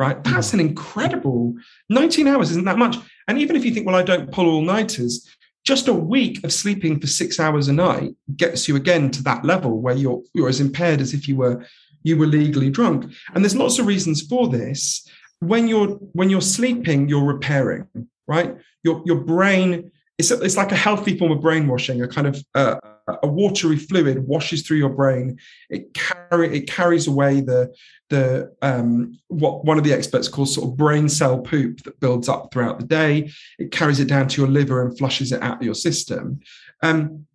[0.00, 0.24] right?
[0.24, 1.54] That's an incredible
[1.90, 2.96] 19 hours, isn't that much?
[3.30, 5.24] And even if you think, well, I don't pull all nighters,
[5.64, 9.44] just a week of sleeping for six hours a night gets you again to that
[9.44, 11.64] level where you're you're as impaired as if you were
[12.02, 13.12] you were legally drunk.
[13.32, 15.08] And there's lots of reasons for this.
[15.38, 17.86] When you're when you're sleeping, you're repairing,
[18.26, 18.56] right?
[18.82, 22.76] Your your brain it's, it's like a healthy form of brainwashing, a kind of uh,
[23.22, 25.38] a watery fluid washes through your brain.
[25.68, 27.74] It carry it carries away the
[28.08, 32.28] the um, what one of the experts calls sort of brain cell poop that builds
[32.28, 33.30] up throughout the day.
[33.58, 36.40] It carries it down to your liver and flushes it out of your system.
[36.82, 37.26] Um,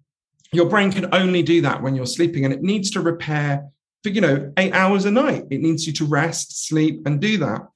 [0.52, 3.66] your brain can only do that when you're sleeping, and it needs to repair
[4.04, 5.46] for you know eight hours a night.
[5.50, 7.68] It needs you to rest, sleep, and do that.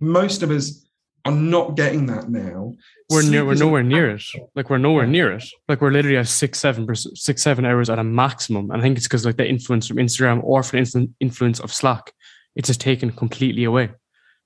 [0.00, 0.87] Most of us
[1.28, 2.74] are not getting that now.
[3.10, 4.24] We're near, we're nowhere near it.
[4.54, 5.44] Like we're nowhere near it.
[5.68, 8.70] Like we're literally at six, seven, six, seven hours at a maximum.
[8.70, 11.72] And I think it's because like the influence from Instagram or from the influence of
[11.72, 12.12] Slack,
[12.56, 13.90] it's just taken completely away.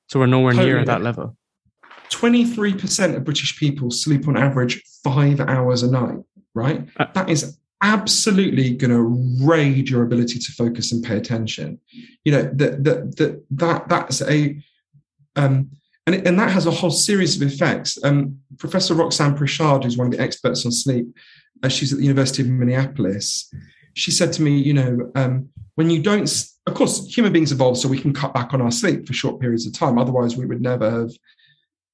[0.09, 0.73] So we're nowhere totally.
[0.73, 1.37] near that level.
[2.11, 6.19] 23% of British people sleep on average five hours a night,
[6.55, 6.87] right?
[6.99, 11.81] Uh, that is absolutely going to raid your ability to focus and pay attention.
[12.25, 14.63] You know, that, that, that, that, that's a,
[15.37, 15.71] um,
[16.07, 17.99] and, and that has a whole series of effects.
[18.03, 21.07] Um, Professor Roxanne Prichard, who's one of the experts on sleep,
[21.63, 23.53] uh, she's at the University of Minneapolis.
[23.95, 26.29] She said to me, you know, um, when you don't,
[26.67, 29.41] of course, human beings evolve so we can cut back on our sleep for short
[29.41, 29.99] periods of time.
[29.99, 31.11] Otherwise, we would never have,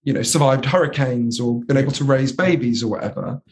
[0.05, 3.43] you know, survived hurricanes or been able to raise babies or whatever.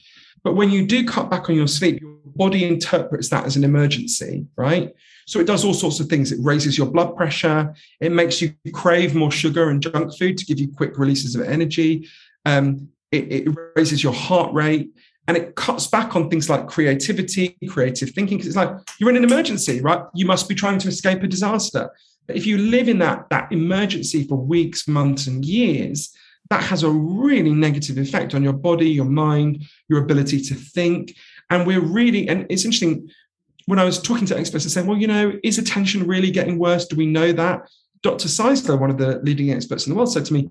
[0.42, 3.64] But when you do cut back on your sleep, your body interprets that as an
[3.64, 4.94] emergency, right?
[5.26, 6.32] So it does all sorts of things.
[6.32, 7.74] It raises your blood pressure.
[8.00, 11.42] It makes you crave more sugar and junk food to give you quick releases of
[11.42, 12.08] energy.
[12.44, 14.90] Um, it, it, raises your heart rate
[15.26, 18.38] and it cuts back on things like creativity, creative thinking.
[18.38, 18.70] Because it's like
[19.00, 20.02] you're in an emergency, right?
[20.14, 21.90] You must be trying to escape a disaster.
[22.26, 26.14] But if you live in that, that emergency for weeks, months, and years,
[26.50, 31.16] that has a really negative effect on your body, your mind, your ability to think.
[31.50, 33.08] And we're really, and it's interesting,
[33.66, 36.58] when I was talking to experts and saying, well, you know, is attention really getting
[36.58, 36.86] worse?
[36.86, 37.68] Do we know that?
[38.02, 38.28] Dr.
[38.28, 40.50] Czeisler, one of the leading experts in the world, said to me,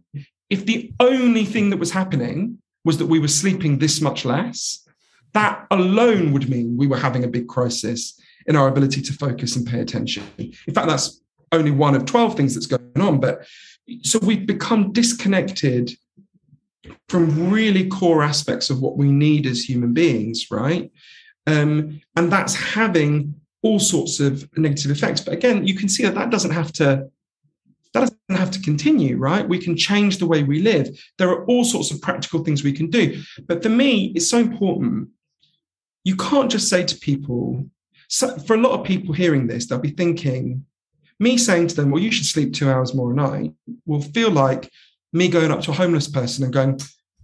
[0.50, 4.88] if the only thing that was happening was that we were sleeping this much less,
[5.34, 9.56] that alone would mean we were having a big crisis in our ability to focus
[9.56, 10.24] and pay attention.
[10.38, 13.20] In fact, that's only one of 12 things that's going on.
[13.20, 13.46] But
[14.04, 15.92] so we've become disconnected
[17.10, 20.92] from really core aspects of what we need as human beings, right?
[21.48, 25.22] Um, and that's having all sorts of negative effects.
[25.22, 27.10] But again, you can see that that doesn't have to
[27.94, 29.48] that doesn't have to continue, right?
[29.48, 30.90] We can change the way we live.
[31.18, 33.24] There are all sorts of practical things we can do.
[33.48, 35.10] But for me, it's so important.
[36.04, 37.66] You can't just say to people,
[38.10, 40.66] so for a lot of people hearing this, they'll be thinking,
[41.20, 43.54] me saying to them, well, you should sleep two hours more a night
[43.86, 44.70] will feel like
[45.14, 46.78] me going up to a homeless person and going,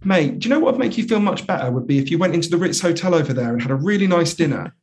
[0.04, 2.18] mate, do you know what would make you feel much better would be if you
[2.18, 4.74] went into the Ritz Hotel over there and had a really nice dinner.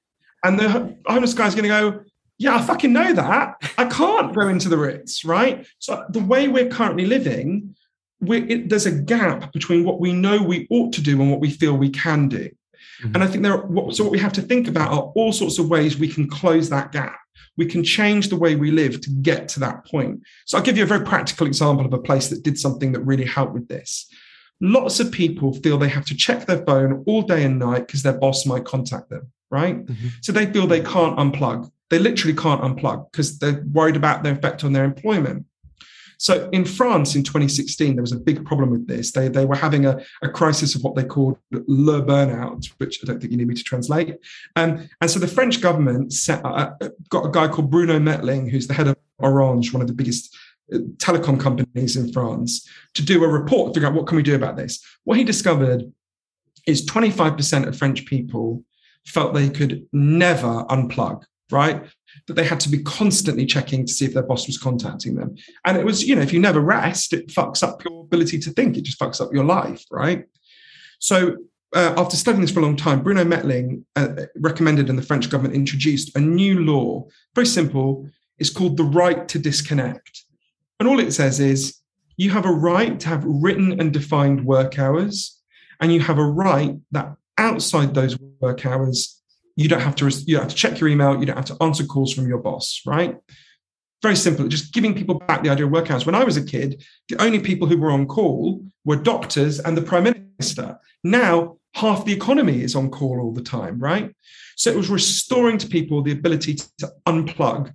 [0.43, 2.03] And the homeless guy's going to go,
[2.38, 3.55] yeah, I fucking know that.
[3.78, 5.67] I can't go into the Ritz, right?
[5.80, 7.76] So the way we're currently living,
[8.22, 11.49] it, there's a gap between what we know we ought to do and what we
[11.49, 12.49] feel we can do.
[13.01, 13.15] Mm-hmm.
[13.15, 15.59] And I think there are, so what we have to think about are all sorts
[15.59, 17.20] of ways we can close that gap.
[17.57, 20.22] We can change the way we live to get to that point.
[20.45, 23.01] So I'll give you a very practical example of a place that did something that
[23.01, 24.09] really helped with this.
[24.62, 28.03] Lots of people feel they have to check their phone all day and night because
[28.03, 29.86] their boss might contact them, right?
[29.86, 30.07] Mm-hmm.
[30.22, 31.72] So they feel they can't unplug.
[31.89, 35.45] They literally can't unplug because they're worried about the effect on their employment.
[36.20, 39.14] So in France in 2016, there was a big problem with this.
[39.14, 43.07] They, they were having a, a crisis of what they called le burnout, which I
[43.07, 44.18] don't think you need me to translate.
[44.57, 46.72] Um, and so the French government set, uh,
[47.07, 50.38] got a guy called Bruno Mettling, who's the head of Orange, one of the biggest
[50.97, 54.55] telecom companies in France to do a report, figure out what can we do about
[54.55, 54.84] this.
[55.03, 55.84] What he discovered
[56.67, 58.63] is 25% of French people
[59.05, 61.84] felt they could never unplug, right?
[62.28, 65.36] That they had to be constantly checking to see if their boss was contacting them.
[65.65, 68.51] And it was, you know, if you never rest, it fucks up your ability to
[68.51, 68.78] think.
[68.78, 70.26] It just fucks up your life, right?
[70.99, 71.38] So
[71.76, 75.30] uh, after studying this for a long time, Bruno Mettling uh, recommended and the French
[75.30, 78.07] government introduced a new law, very simple.
[78.38, 80.26] It's called the right to disconnect.
[80.80, 81.77] And all it says is
[82.17, 85.39] you have a right to have written and defined work hours,
[85.80, 89.21] and you have a right that outside those work hours,
[89.55, 91.57] you don't have to you don't have to check your email, you don't have to
[91.61, 93.17] answer calls from your boss, right?
[94.01, 96.05] Very simple, just giving people back the idea of work hours.
[96.05, 99.75] When I was a kid, the only people who were on call were doctors and
[99.75, 100.80] the prime minister.
[101.03, 104.15] Now, half the economy is on call all the time, right?
[104.55, 107.73] So it was restoring to people the ability to unplug.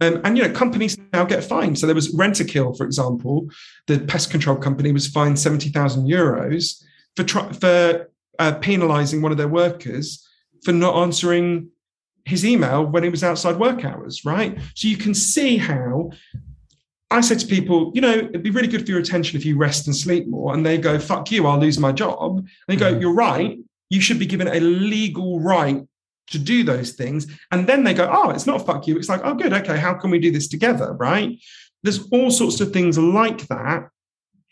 [0.00, 1.78] Um, and you know, companies now get fined.
[1.78, 3.48] So there was Rentokil, for example,
[3.86, 6.82] the pest control company was fined seventy thousand euros
[7.16, 7.24] for
[7.54, 10.28] for uh, penalising one of their workers
[10.64, 11.68] for not answering
[12.24, 14.58] his email when he was outside work hours, right?
[14.74, 16.10] So you can see how
[17.10, 19.56] I say to people, you know, it'd be really good for your attention if you
[19.56, 20.54] rest and sleep more.
[20.54, 22.38] And they go, fuck you, I'll lose my job.
[22.38, 23.00] And they go, mm-hmm.
[23.00, 23.58] you're right.
[23.90, 25.86] You should be given a legal right
[26.28, 27.26] to do those things.
[27.50, 28.96] And then they go, oh, it's not fuck you.
[28.96, 29.52] It's like, oh, good.
[29.52, 29.78] Okay.
[29.78, 30.92] How can we do this together?
[30.92, 31.38] Right.
[31.82, 33.88] There's all sorts of things like that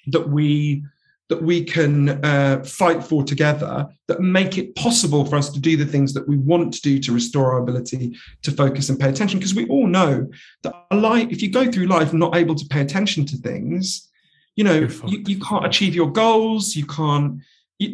[0.08, 0.84] that we
[1.28, 5.78] that we can uh, fight for together that make it possible for us to do
[5.78, 9.08] the things that we want to do to restore our ability to focus and pay
[9.08, 9.38] attention.
[9.38, 10.28] Because we all know
[10.62, 14.10] that a life, if you go through life not able to pay attention to things,
[14.56, 16.76] you know, you, you can't achieve your goals.
[16.76, 17.40] You can't,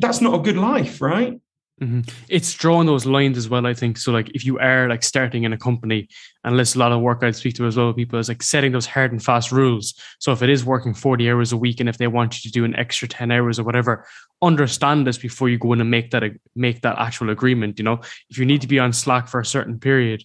[0.00, 1.40] that's not a good life, right?
[1.80, 2.00] Mm-hmm.
[2.28, 3.98] It's drawing those lines as well, I think.
[3.98, 6.08] So, like, if you are like starting in a company,
[6.42, 8.72] and there's a lot of work I speak to as well, people is like setting
[8.72, 9.94] those hard and fast rules.
[10.18, 12.52] So, if it is working 40 hours a week, and if they want you to
[12.52, 14.06] do an extra 10 hours or whatever,
[14.42, 16.24] understand this before you go in and make that
[16.56, 17.78] make that actual agreement.
[17.78, 20.24] You know, if you need to be on Slack for a certain period,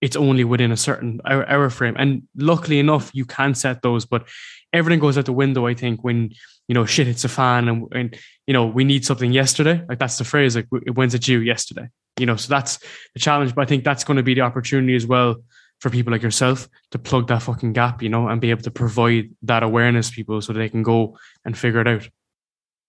[0.00, 1.96] it's only within a certain hour, hour frame.
[1.98, 4.26] And luckily enough, you can set those, but
[4.72, 5.66] everything goes out the window.
[5.66, 6.30] I think when
[6.70, 8.16] you know shit hits a fan and, and
[8.46, 9.84] you know we need something yesterday.
[9.88, 10.54] Like that's the phrase.
[10.54, 11.40] Like when's it due?
[11.40, 11.88] Yesterday.
[12.16, 12.78] You know, so that's
[13.12, 13.56] the challenge.
[13.56, 15.42] But I think that's going to be the opportunity as well
[15.80, 18.04] for people like yourself to plug that fucking gap.
[18.04, 21.58] You know, and be able to provide that awareness people so they can go and
[21.58, 22.08] figure it out.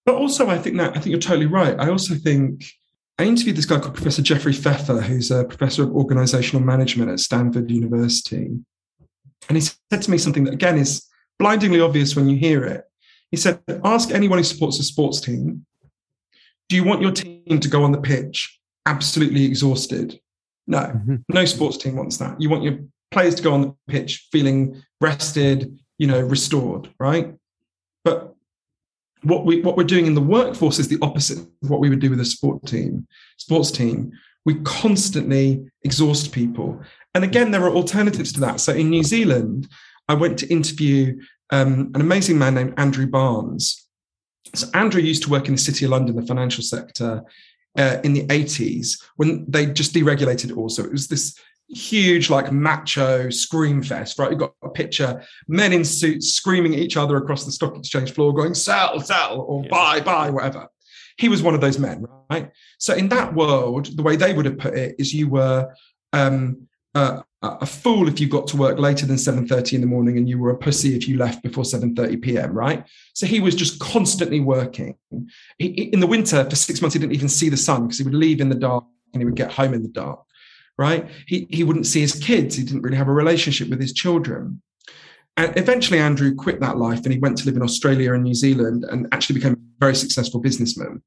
[0.05, 1.75] But also, I think that I think you're totally right.
[1.79, 2.63] I also think
[3.17, 7.19] I interviewed this guy called Professor Jeffrey Pfeffer, who's a professor of organizational management at
[7.19, 8.51] Stanford University.
[9.49, 11.07] And he said to me something that, again, is
[11.39, 12.84] blindingly obvious when you hear it.
[13.32, 15.65] He said, Ask anyone who supports a sports team,
[16.69, 20.19] do you want your team to go on the pitch absolutely exhausted?
[20.67, 21.15] No, mm-hmm.
[21.29, 22.39] no sports team wants that.
[22.39, 22.79] You want your
[23.11, 27.34] players to go on the pitch feeling rested, you know, restored, right?
[28.03, 28.36] But
[29.23, 31.99] what we what we're doing in the workforce is the opposite of what we would
[31.99, 33.07] do with a sport team,
[33.38, 34.11] sports team.
[34.45, 36.82] We constantly exhaust people.
[37.13, 38.59] And again, there are alternatives to that.
[38.59, 39.67] So in New Zealand,
[40.07, 41.21] I went to interview
[41.51, 43.87] um, an amazing man named Andrew Barnes.
[44.55, 47.23] So Andrew used to work in the City of London, the financial sector,
[47.77, 50.69] uh, in the 80s when they just deregulated it all.
[50.69, 51.37] So it was this
[51.69, 54.31] huge, like macho scream fest, right?
[54.31, 58.11] You got a picture, men in suits screaming at each other across the stock exchange
[58.11, 59.69] floor, going sell, sell, or yeah.
[59.69, 60.67] buy, buy, whatever.
[61.17, 62.51] He was one of those men, right?
[62.77, 65.73] So in that world, the way they would have put it is you were
[66.13, 70.17] um, uh, a fool if you got to work later than 7.30 in the morning
[70.17, 72.85] and you were a pussy if you left before 7.30 p.m right?
[73.13, 74.95] So he was just constantly working.
[75.57, 78.03] He, in the winter for six months he didn't even see the sun because he
[78.03, 80.21] would leave in the dark and he would get home in the dark
[80.77, 81.07] right?
[81.27, 82.55] He, he wouldn't see his kids.
[82.55, 84.63] He didn't really have a relationship with his children.
[85.37, 88.33] And eventually andrew quit that life and he went to live in australia and new
[88.33, 91.01] zealand and actually became a very successful businessman.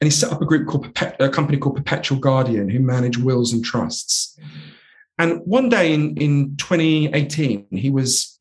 [0.00, 0.86] And he set up a group called
[1.20, 4.38] a company called perpetual guardian who manage wills and trusts
[5.20, 8.38] and one day in, in 2018, he was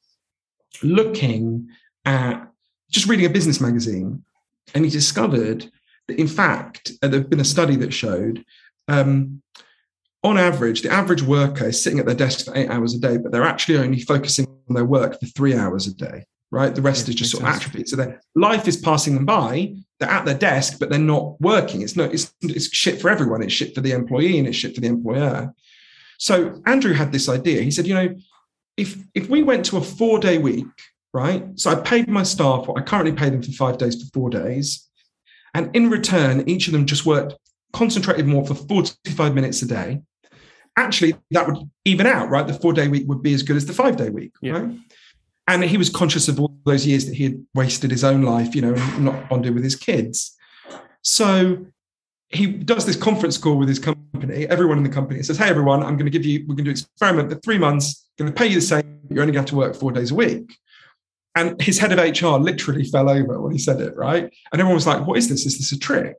[0.82, 1.68] looking
[2.06, 2.48] at
[2.90, 4.24] just reading a business magazine
[4.74, 5.70] and he discovered
[6.08, 8.46] that, in fact, uh, there had been a study that showed
[8.88, 9.42] um,
[10.24, 13.18] on average, the average worker is sitting at their desk for eight hours a day,
[13.18, 16.74] but they're actually only focusing on their work for three hours a day, right?
[16.74, 17.84] The rest yeah, is just sort of atrophy.
[17.88, 19.76] So their life is passing them by.
[20.00, 21.82] They're at their desk, but they're not working.
[21.82, 22.14] It's not.
[22.14, 23.42] It's, it's shit for everyone.
[23.42, 25.54] It's shit for the employee and it's shit for the employer.
[26.20, 27.62] So Andrew had this idea.
[27.62, 28.16] He said, you know,
[28.78, 30.68] if if we went to a four day week,
[31.14, 31.44] right?
[31.56, 32.70] So I paid my staff.
[32.76, 34.88] I currently pay them for five days for four days,
[35.54, 37.34] and in return, each of them just worked
[37.72, 40.02] concentrated more for 45 minutes a day.
[40.76, 42.48] Actually, that would even out, right?
[42.48, 44.54] The four day week would be as good as the five day week, yeah.
[44.54, 44.78] right?
[45.48, 48.56] And he was conscious of all those years that he had wasted his own life,
[48.56, 50.36] you know, and not bonded with his kids.
[51.02, 51.66] So
[52.30, 55.82] he does this conference call with his company, everyone in the company, says, Hey, everyone,
[55.82, 58.32] I'm going to give you, we're going to do an experiment for three months, going
[58.32, 60.16] to pay you the same, you're only going to have to work four days a
[60.16, 60.56] week.
[61.36, 64.24] And his head of HR literally fell over when he said it, right?
[64.52, 65.46] And everyone was like, What is this?
[65.46, 66.18] Is this a trick?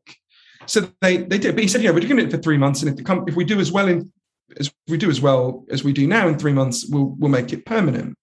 [0.67, 2.83] So they they did, but he said, Yeah, we're doing it for three months.
[2.83, 4.13] And if the com- if we do as well in
[4.59, 7.53] as we do as well as we do now in three months, we'll we'll make
[7.53, 8.17] it permanent.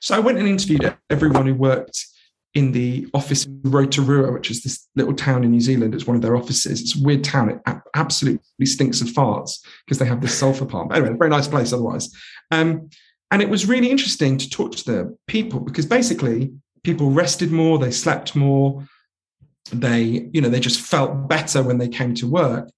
[0.00, 2.06] So I went and interviewed everyone who worked
[2.54, 5.94] in the office in Rotorua, which is this little town in New Zealand.
[5.94, 6.80] It's one of their offices.
[6.80, 7.48] It's a weird town.
[7.48, 10.92] It absolutely stinks of farts because they have this sulfur pump.
[10.92, 12.14] Anyway, very nice place otherwise.
[12.50, 12.90] Um,
[13.30, 16.52] and it was really interesting to talk to the people because basically
[16.84, 18.86] people rested more, they slept more,
[19.72, 22.70] they, you know, they just felt better when they came to work.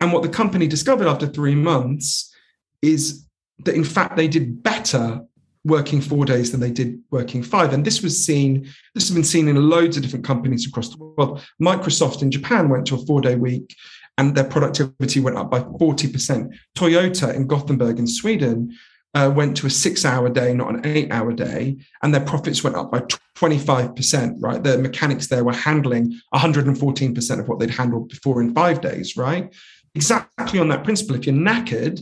[0.00, 2.34] And what the company discovered after three months
[2.82, 3.24] is
[3.60, 5.22] that in fact they did better
[5.64, 7.72] working four days than they did working five.
[7.72, 10.98] And this was seen, this has been seen in loads of different companies across the
[10.98, 11.42] world.
[11.60, 13.74] Microsoft in Japan went to a four day week
[14.18, 16.52] and their productivity went up by 40%.
[16.76, 18.76] Toyota in Gothenburg in Sweden
[19.14, 22.64] uh, went to a six hour day, not an eight hour day, and their profits
[22.64, 23.00] went up by
[23.36, 24.62] 25%, right?
[24.62, 29.54] The mechanics there were handling 114% of what they'd handled before in five days, right?
[29.94, 31.16] Exactly on that principle.
[31.16, 32.00] If you're knackered,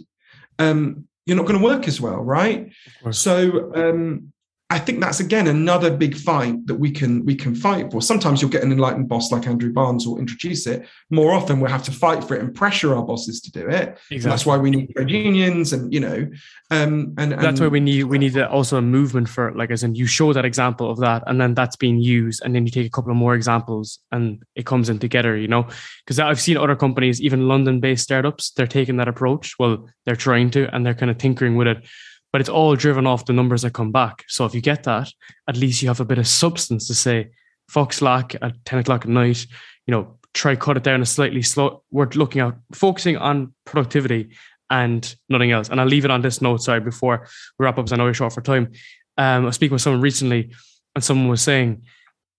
[0.58, 2.72] um, you're not going to work as well, right?
[3.10, 4.32] So um,
[4.72, 8.00] I think that's again another big fight that we can we can fight for.
[8.00, 10.86] Sometimes you'll get an enlightened boss like Andrew Barnes will introduce it.
[11.10, 13.98] More often we'll have to fight for it and pressure our bosses to do it.
[14.12, 14.18] Exactly.
[14.20, 16.30] That's why we need trade unions and you know,
[16.70, 19.82] um, and, and, that's why we need we need also a movement for like as
[19.82, 22.70] in you show that example of that, and then that's being used, and then you
[22.70, 25.36] take a couple of more examples, and it comes in together.
[25.36, 25.66] You know,
[26.04, 29.56] because I've seen other companies, even London-based startups, they're taking that approach.
[29.58, 31.84] Well, they're trying to, and they're kind of tinkering with it
[32.32, 34.24] but it's all driven off the numbers that come back.
[34.28, 35.10] So if you get that,
[35.48, 37.30] at least you have a bit of substance to say,
[37.68, 39.46] fuck Slack at 10 o'clock at night,
[39.86, 41.82] you know, try cut it down a slightly slow.
[41.90, 44.30] We're looking at focusing on productivity
[44.70, 45.68] and nothing else.
[45.68, 47.26] And I'll leave it on this note, sorry, before
[47.58, 48.72] we wrap up, because I know you're short for time.
[49.18, 50.52] Um, I was speaking with someone recently,
[50.94, 51.82] and someone was saying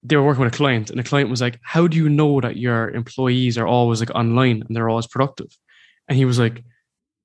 [0.04, 2.40] they were working with a client, and the client was like, How do you know
[2.42, 5.56] that your employees are always like online and they're always productive?
[6.08, 6.64] And he was like,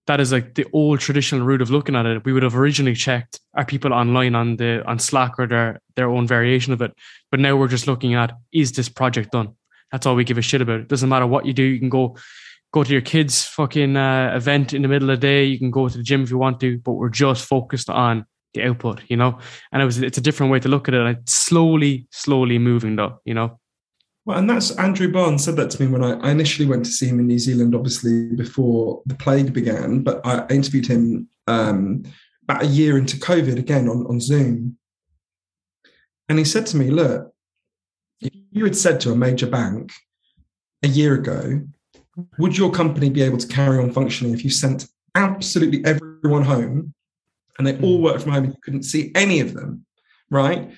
[0.07, 2.25] that is like the old traditional route of looking at it.
[2.25, 6.09] We would have originally checked are people online on the on Slack or their their
[6.09, 6.93] own variation of it.
[7.31, 9.55] But now we're just looking at is this project done?
[9.93, 10.81] That's all we give a shit about.
[10.81, 11.63] It doesn't matter what you do.
[11.63, 12.17] You can go
[12.73, 15.45] go to your kids' fucking uh, event in the middle of the day.
[15.45, 18.27] You can go to the gym if you want to, but we're just focused on
[18.55, 19.39] the output, you know.
[19.73, 21.01] And it was it's a different way to look at it.
[21.01, 23.59] And it's slowly, slowly moving though, you know.
[24.27, 26.91] Well, and that's Andrew Barnes said that to me when I, I, initially went to
[26.91, 30.03] see him in New Zealand, obviously before the plague began.
[30.03, 32.03] But I interviewed him um,
[32.43, 34.79] about a year into COVID again on, on Zoom.
[36.29, 37.33] And he said to me, Look,
[38.21, 39.93] if you had said to a major bank
[40.83, 41.63] a year ago,
[42.37, 46.93] would your company be able to carry on functioning if you sent absolutely everyone home
[47.59, 49.87] and they all worked from home and you couldn't see any of them?
[50.31, 50.73] Right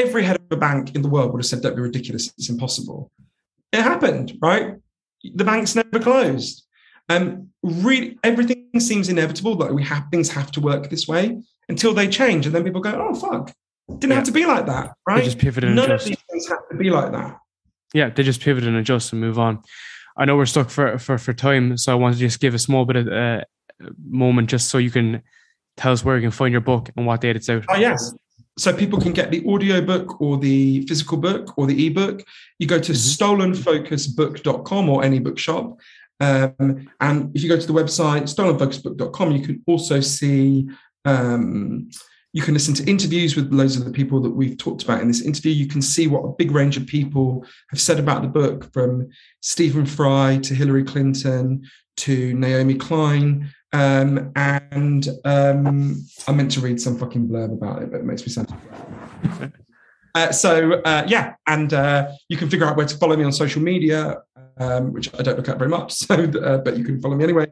[0.00, 3.10] every head bank in the world would have said, don't be ridiculous, it's impossible.
[3.72, 4.76] It happened, right?
[5.22, 6.66] The banks never closed.
[7.08, 11.92] Um, really, everything seems inevitable that we have things have to work this way until
[11.92, 13.52] they change, and then people go, "Oh fuck,
[13.88, 14.14] didn't yeah.
[14.14, 16.04] have to be like that, right?" They just pivot and None adjust.
[16.04, 17.36] of these things have to be like that.
[17.92, 19.62] Yeah, they just pivot and adjust and move on.
[20.16, 22.58] I know we're stuck for for for time, so I want to just give a
[22.58, 23.40] small bit of uh,
[24.08, 25.22] moment just so you can
[25.76, 27.64] tell us where you can find your book and what date it's out.
[27.68, 28.14] Oh yes,
[28.60, 32.22] so people can get the audio book or the physical book or the ebook.
[32.58, 33.52] You go to mm-hmm.
[33.52, 35.80] stolenfocusbook.com or any bookshop.
[36.20, 40.68] Um, and if you go to the website stolenfocusbook.com, you can also see,
[41.06, 41.88] um,
[42.34, 45.08] you can listen to interviews with loads of the people that we've talked about in
[45.08, 45.52] this interview.
[45.52, 49.08] You can see what a big range of people have said about the book, from
[49.40, 51.62] Stephen Fry to Hillary Clinton
[51.96, 57.90] to Naomi Klein um, and um, I meant to read some fucking blurb about it,
[57.90, 58.52] but it makes me sound.
[60.14, 63.32] uh, so uh, yeah, and uh, you can figure out where to follow me on
[63.32, 64.22] social media,
[64.58, 65.92] um, which I don't look at very much.
[66.06, 67.46] So, uh, but you can follow me anyway.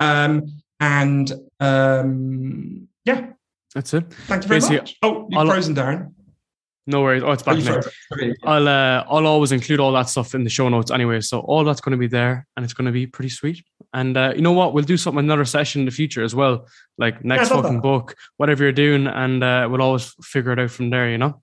[0.00, 3.32] Um, and um, yeah,
[3.74, 4.10] that's it.
[4.26, 4.96] Thank you very Basically, much.
[5.02, 6.14] Oh, you've I'll, frozen, Darren.
[6.86, 7.22] No worries.
[7.22, 7.80] Oh, it's back now.
[8.44, 11.20] I'll uh, I'll always include all that stuff in the show notes anyway.
[11.20, 13.62] So all that's going to be there, and it's going to be pretty sweet.
[13.92, 14.74] And uh, you know what?
[14.74, 16.68] We'll do something another session in the future as well,
[16.98, 17.82] like next yeah, fucking that.
[17.82, 21.10] book, whatever you're doing, and uh, we'll always figure it out from there.
[21.10, 21.42] You know.